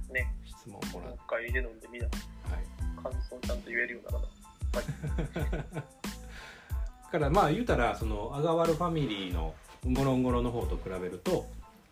[0.10, 0.95] ね、質問もらって。
[0.99, 2.05] もう一回入れ飲んでみな。
[2.05, 2.14] はい。
[3.03, 5.84] 感想ちゃんと言えるようにならな。
[7.12, 9.53] からまあ言うたらそのアガワルファミリーの
[9.86, 11.45] ゴロンゴロの方と比べると、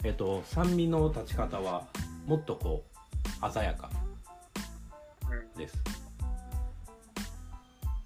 [0.05, 1.87] えっと、酸味の立ち方は
[2.27, 2.85] もっとこ
[3.43, 3.89] う鮮やか。
[5.29, 5.57] うん。
[5.57, 5.75] です。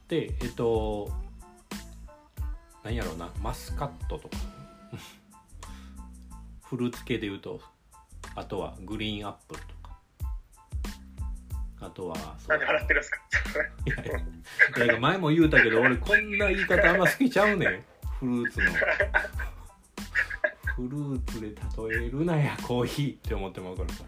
[0.08, 1.12] でえっと
[2.84, 4.38] 何やろうなマスカットとか。
[6.64, 7.60] フルーツ系で言うと
[8.36, 10.00] あとはグリーンアップルとか。
[11.82, 14.84] あとはそなんで払ってるんですか？
[14.84, 17.86] いや前も言うたけど俺こんな言い方あんま好きちゃうねん。
[18.20, 18.66] フルーツの
[20.80, 24.04] フルーツで例えるなやコーヒーって思ってまうからさ。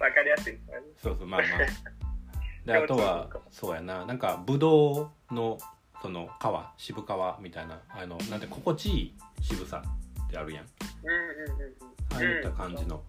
[0.00, 0.60] わかりやすいね。
[0.96, 1.58] そうそうまあまあ。
[2.64, 4.06] であとはそうやな。
[4.06, 5.58] なんかブドウの
[6.00, 6.30] その
[6.78, 7.04] 皮渋皮
[7.42, 9.82] みたいなあのなんて心地いい渋さ
[10.26, 10.64] ってあるやん。
[11.04, 11.76] うんうんうんうん。
[12.14, 13.04] ああいった感じの。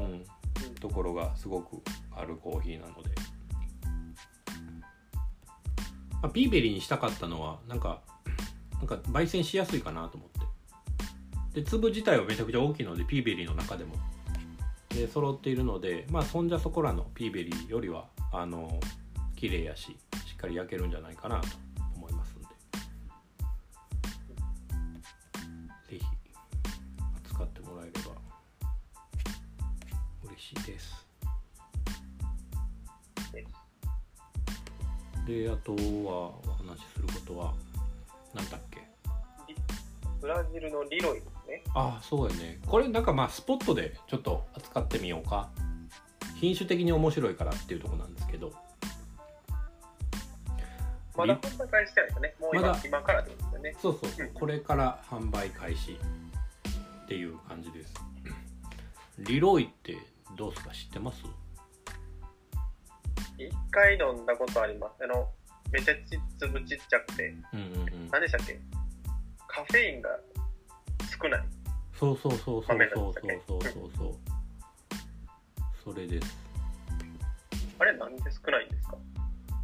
[0.00, 0.24] うん、
[0.76, 3.10] ところがすごくあるコーヒーなので、
[6.22, 8.00] まあ、ピーベリーにしたかったのはなんか
[8.80, 10.28] なんか焙煎しやすいかなと思っ
[11.52, 11.60] て。
[11.60, 13.94] で粒自体はめちゃくちゃ大きいのでピーベリーの中でも。
[14.88, 18.80] で揃っているのでまあそんじゃそこらのピーベリーよりはあの
[19.36, 21.46] 綺麗やししっかり焼けるんじゃないかなと
[21.96, 22.48] 思いますんで。
[25.88, 26.04] ぜひ
[27.24, 28.10] 扱ってもらえれば
[30.24, 31.06] 嬉しいです。
[35.26, 37.54] であとはお話しすることは
[38.34, 38.69] 何だっけ？
[40.20, 41.62] ブラジルのリロイですね。
[41.74, 42.58] ああそうやね。
[42.66, 45.50] これなんかまあスポットでちょっと扱ってみようか。
[46.36, 48.52] 品種的に面白いからっていうところなんですけど。
[51.16, 52.34] まだ販売開始してないですよね。
[52.40, 52.80] もう今,、まだ。
[52.84, 53.76] 今からってことですよね。
[53.80, 54.26] そうそうそう。
[54.26, 54.32] うん。
[54.34, 55.98] これから販売開始
[57.04, 57.94] っていう感じです。
[59.18, 59.98] リロイって
[60.36, 60.70] どうですか？
[60.70, 61.22] 知ってます？
[63.36, 65.04] 一回飲んだことあります。
[65.04, 65.28] あの、
[65.72, 66.00] めっちゃち
[66.38, 68.08] 粒ちっちゃくて、うんうんうん。
[68.10, 68.58] 何でしたっけ？
[69.52, 70.08] カフェインが
[71.20, 71.44] 少ない。
[71.98, 73.90] そうそうそうそうそう豆そうそうそう。
[73.96, 76.38] そうそれです。
[77.78, 78.96] あれなんで少ないんですか？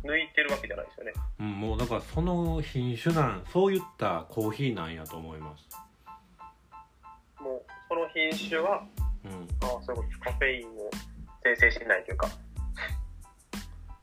[0.03, 1.13] 抜いてるわけじゃないですよね。
[1.41, 5.69] うん、もうだからその品種なんそういったコーヒーなんやと思います。
[7.41, 8.85] もう、その品種は、
[9.25, 9.49] うん。
[9.61, 10.91] ああ、そういうことカフェインを
[11.45, 12.29] 生成しないというか、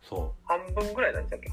[0.02, 1.52] そ半分ぐらいなんでしたっけ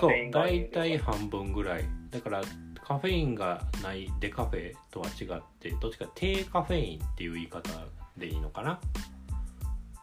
[0.00, 1.84] そう大体半分ぐらい。
[2.10, 2.42] だから
[2.86, 7.70] カフェインがないデカフェとは違ってどっちか低カフェインっていう言い方
[8.16, 8.80] でいいのかな？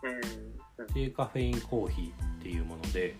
[0.04, 0.16] うん。
[0.16, 0.22] うん
[0.96, 2.10] 低カフェインコーヒー
[2.40, 3.16] っていうもので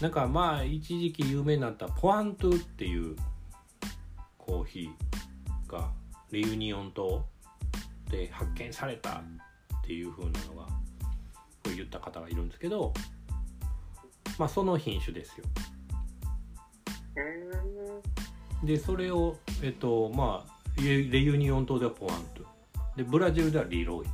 [0.00, 3.14] なんかまあ一時期有名になったポアントゥっていう
[4.36, 5.92] コーヒーが
[6.32, 7.24] レユニオン島
[8.10, 9.22] で発見されたっ
[9.84, 10.72] ていう風なのがこ
[11.66, 12.92] う言った方がいるんですけど
[14.36, 15.44] まあその品種ですよ。
[18.64, 24.06] でそれをえっとまあレレユニオン島ではポアントゥでブラジルではリロイ。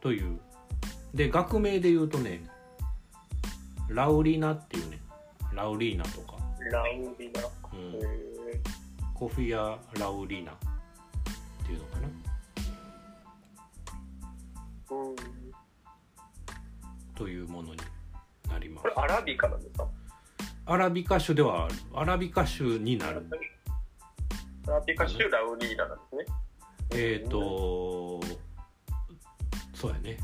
[0.00, 0.40] という。
[1.14, 2.42] で学名で言うとね
[3.88, 5.00] ラウリナっていうね。
[5.52, 6.36] ラウリーナとか、
[6.70, 6.86] ラウ
[7.18, 7.40] リナ。
[7.72, 8.00] うん。
[9.14, 10.54] コフィア・ラウリーナっ
[11.66, 12.08] ていうのかな。
[14.96, 15.16] うん。
[17.16, 17.80] というものに
[18.48, 18.82] なります。
[18.82, 19.86] これアラビカなんですか？
[20.66, 21.74] アラビカ種ではある。
[21.94, 23.26] アラビカ種になる。
[24.66, 26.24] アラビカ種ラウリーナなんですね。
[26.92, 28.20] えっ、ー、と
[29.74, 30.18] そうやね。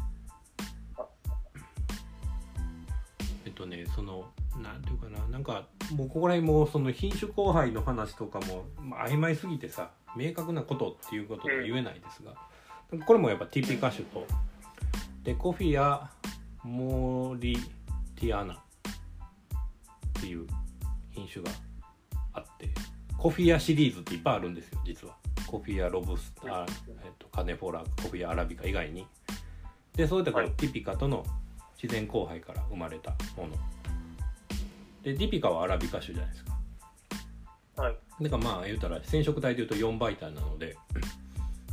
[3.45, 4.25] えっとねその
[4.63, 5.27] なんていうかな。
[5.29, 12.35] なんかもうここら辺もその品種交配の話とかも、まあ、曖昧すぎてさ明確なことっていうことが言えないですが、
[13.05, 14.27] これもやっぱ TP 歌手と。
[15.23, 16.09] でコフィア・
[16.63, 17.57] モリ
[18.15, 18.63] ティアナ
[20.27, 20.47] っていう
[21.11, 21.51] 品種が
[22.33, 22.69] あって
[23.17, 25.17] コフィアシリーズっていっぱいあるんですよ実は。
[25.47, 29.07] ココフィアロブスター、えっと、カネフォラコフィアアラビカ以外に。
[29.95, 31.25] でそういったこのティピカとの
[31.81, 33.55] 自然交配から生まれたもの。
[35.05, 36.59] でディピカはアラビカ種じゃないですか。
[37.77, 37.97] はい。
[38.23, 40.77] だからまあ言うたら染色体でいうと4倍体なので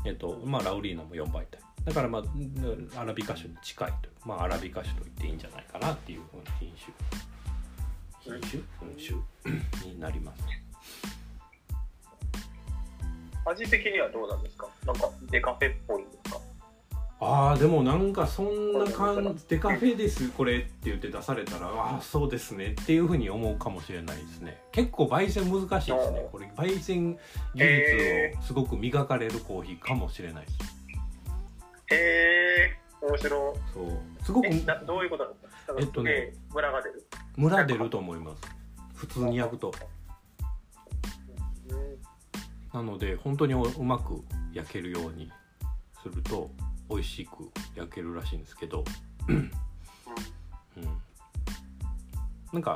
[0.05, 1.59] えっとまあラウリーナも4倍体。
[1.83, 6.21] だからまあアラビカ種に近いとまあアラビカ種と言っていいんじゃないかなっていう
[6.59, 6.93] 品種
[8.23, 8.61] 品種、
[9.45, 10.43] うん、種になります。
[13.45, 14.67] 味的にはどうなんですか？
[14.85, 16.39] なんかデカフェっぽいんですか？
[17.25, 24.61] あーでもなんかそんな感じデカフェですこれって言って出されたらああそうですねっていうふうに思うかもしれないですね。
[24.71, 26.27] 結構焙煎難しいですね。
[26.31, 27.17] これ焙煎
[27.55, 30.57] 技術をすごく磨かれるコーヒーかもしれないです。
[31.91, 34.25] へえ面白そう。
[34.25, 35.52] すごくえなどういうことなんですか？
[35.79, 37.07] えっとねムラが出る。
[37.35, 38.41] ムラ出ると思います。
[38.95, 39.73] 普通に焼くと。
[41.69, 41.97] うん。
[42.73, 45.31] なので本当にうまく焼けるように
[46.01, 46.49] すると
[46.89, 48.83] 美味しく焼けるらしいんですけど、
[49.27, 49.51] うん、
[52.51, 52.75] なんか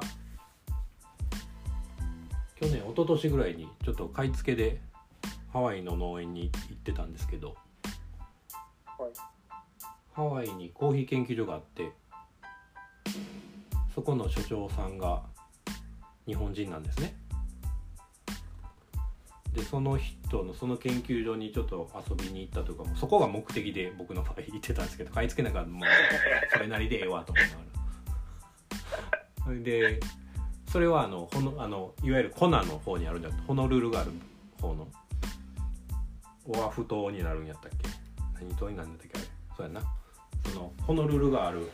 [2.59, 4.79] 去年一昨年ぐらいにちょっと買い付けで
[5.53, 7.55] ハワイの農園に行ってたんですけど、
[8.85, 9.11] はい。
[10.13, 11.91] ハワイにコーヒー研究所があって
[13.97, 15.23] そこの所長さんが
[16.27, 17.15] 日本人なんですね。
[19.53, 25.81] でその人のその研究所にちょっと遊びに行ったとかもそこが目的で僕の場合行ってたんですけど買い付けなんかもう
[26.53, 27.55] それなりでええわと思いなが
[29.39, 29.45] ら。
[29.45, 29.99] それで
[30.71, 34.11] それはあのほのあのいわゆるコナの方にあるんじゃなくてホノルルがある
[34.61, 34.87] 方の
[36.45, 37.89] オアフ島になるんやったっけ？
[38.45, 39.27] 何島になるんだったっけあれ。
[39.57, 39.81] そうやな。
[40.53, 41.71] そのホノルルがある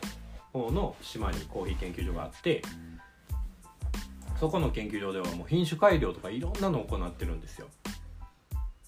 [0.54, 2.62] 方の島にコーヒー研究所があって
[4.38, 7.66] そこの研究所ではもう品種改良とかいろんなのを行ってるんですよ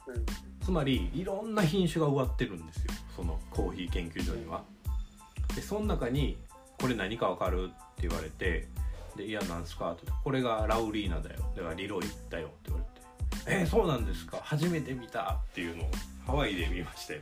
[0.07, 0.27] うん
[0.65, 4.63] つまりいろんな品種が植わってるんですよそのコーヒー研究所には。
[5.55, 6.37] でその中に
[6.81, 8.69] 「これ何かわかる?」って言われて
[9.17, 12.81] 「でいやなんすか?」って言って「これがラウリーナだよ」だからリロイだよ」って言わ
[13.47, 15.91] れて「えー、そうなんですか初めて見た」っていうのを
[16.27, 17.21] ハワイで見ましたよ。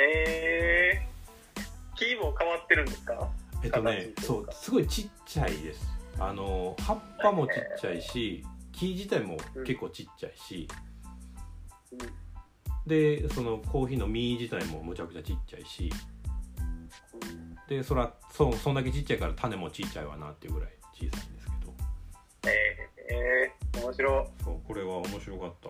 [0.00, 1.17] えー、
[1.98, 3.28] 木も変わってるんですか？
[3.64, 5.86] えっとねそうすごいちっちゃいです。
[6.18, 9.36] あの葉っぱもちっちゃいし木自体も
[9.66, 10.68] 結構ちっちゃいし、
[11.92, 11.98] うん。
[12.86, 15.92] でそのコーヒーの実自体もむちゃくちゃちっちゃいし。
[15.92, 21.74] うんでそらそそんだけちっちゃいから種もちっちゃいわなっていうぐらい小さいんですけど。
[23.10, 25.68] えー、面白そうこれは面白かった。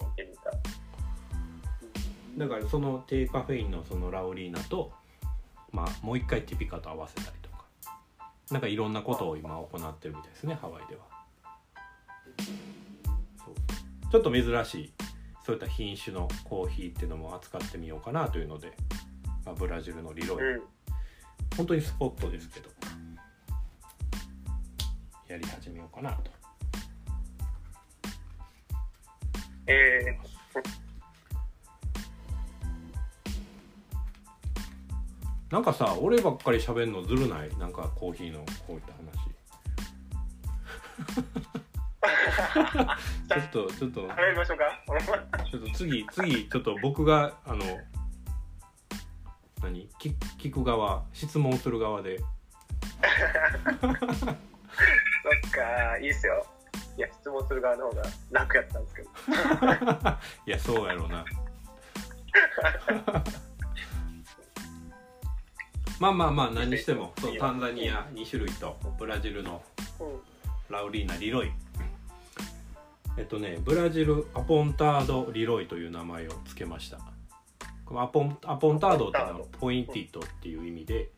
[2.38, 4.92] だからその低カフェインのそのラオリーナと
[5.72, 7.64] まあもう一回ティピカと合わせたりとか。
[8.50, 11.02] なんかいろんなことを今行ってるみたいですねハワイでは。
[13.44, 14.10] そう。
[14.10, 14.92] ちょっと珍しい
[15.44, 18.72] そういった品種のコーヒーっていうのも扱ってみようかなというので、
[19.46, 20.56] まあ、ブラジルのリロイ。
[20.56, 20.62] うん。
[21.56, 22.68] 本当にスポットですけど。
[25.26, 26.30] やり始めようかなと。
[29.66, 30.18] え
[35.50, 37.48] なんかさ俺ばっかり喋んのずるない？
[37.56, 39.28] なんかコーヒーのこういった話。
[43.28, 44.02] ちょっとちょっと。
[44.02, 44.84] ましょうか。
[45.50, 47.64] ちょっと次次ちょっと僕があの
[49.62, 49.88] 何？
[49.98, 52.18] 聞聞く側質問する側で。
[52.18, 52.28] そっ
[55.50, 56.46] かいいっすよ。
[56.98, 59.08] いや質問する側の方が楽やったんですけど。
[60.46, 61.24] いやそうやろうな
[66.00, 69.62] まあまあまあ何にしてもそうタンザニア2種類とブラジルの
[70.00, 70.06] うん。
[70.68, 71.50] ラウリーナ・リロイ。
[73.16, 76.98] えっとねブラジルアポンタード・リロイという名前を付けました。
[77.84, 81.10] このアポンアポンタードっていうのはポインティッドっていう意味で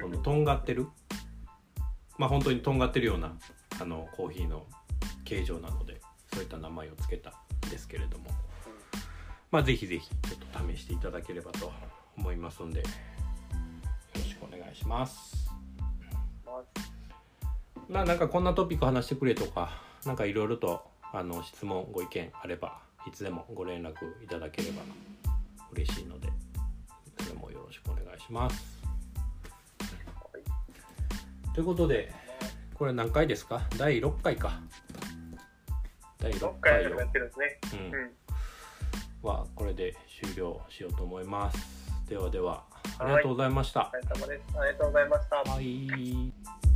[0.00, 0.86] そのとんがってる。
[2.18, 3.32] まあ本当にとんがってるような
[3.78, 4.66] あのコーヒーの
[5.24, 6.00] 形状なので
[6.32, 7.34] そういった名前を付けた
[7.66, 8.30] んですけれども。
[9.50, 11.70] まあぜひぜひちょっと試していただければと
[12.16, 12.82] 思いますので
[14.46, 15.50] くお願いします。
[17.88, 19.70] まあなんかこんなトピック話してくれとか
[20.04, 20.82] なんかいろいろと
[21.12, 23.92] あの質問ご意見あればいつでもご連絡
[24.24, 24.82] いただければ
[25.72, 26.28] 嬉しいので
[27.20, 28.82] それもよろしくお願いします。
[31.54, 32.12] ということで
[32.74, 33.62] これ何回ですか？
[33.78, 34.60] 第6回か。
[36.18, 37.60] 第6 6回回をやってるんですね。
[37.72, 38.10] ううんん。
[39.22, 41.58] はこれで終了しようと思います。
[42.08, 42.64] ではでは
[42.98, 43.90] ありがとうございました。
[43.92, 44.58] お疲れ様です。
[44.58, 45.36] ありがとうございました。
[45.50, 46.75] はい